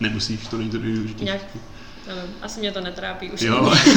[0.00, 1.24] Nemusíš, to není to nejdůležitější.
[1.24, 1.40] nějak,
[2.06, 3.40] nevím, asi mě to netrápí už.
[3.42, 3.72] Jo,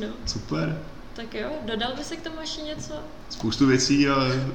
[0.00, 0.06] No.
[0.26, 0.78] super.
[1.16, 2.94] Tak jo, dodal by se k tomu ještě něco?
[3.30, 4.46] Spoustu věcí, ale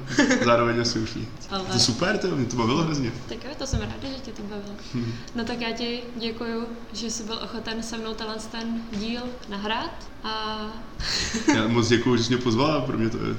[0.44, 1.28] zároveň asi už nic.
[1.50, 3.12] Ale- To super, to mě to bavilo hrozně.
[3.28, 4.74] Tak jo, to jsem ráda, že tě to bavilo.
[4.94, 5.12] Hm.
[5.34, 9.94] No tak já ti děkuju, že jsi byl ochoten se mnou tenhle ten díl nahrát
[10.24, 10.60] a
[11.54, 13.36] Já moc děkuji, že jsi mě pozvala, pro mě to je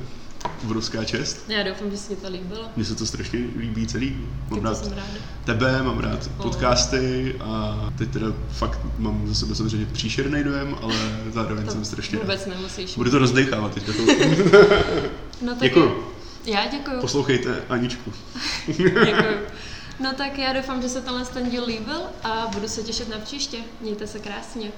[0.64, 1.46] obrovská čest.
[1.50, 2.66] já doufám, že se ti to líbilo.
[2.76, 4.10] Mně se to strašně líbí celý.
[4.50, 5.08] Mám Tak to rád jsem ráda.
[5.46, 6.44] tebe, mám rád O.
[6.44, 10.96] podcasty a teď teda fakt mám za sebe samozřejmě příšerný dojem, ale
[11.34, 12.24] zároveň jsem strašně rád.
[12.24, 12.96] vůbec nemusíš.
[12.96, 13.92] Budu to rozdechávat teďka.
[13.94, 14.00] To...
[15.42, 16.04] No tak Děkuju.
[16.46, 17.02] Já děkuju.
[17.02, 18.14] Poslouchejte Aničku.
[18.68, 19.38] děkuju.
[20.00, 23.18] No tak já doufám, že se tenhle ten díl líbil a budu se těšit na
[23.20, 23.58] příště.
[23.82, 24.72] Mějte se krásně.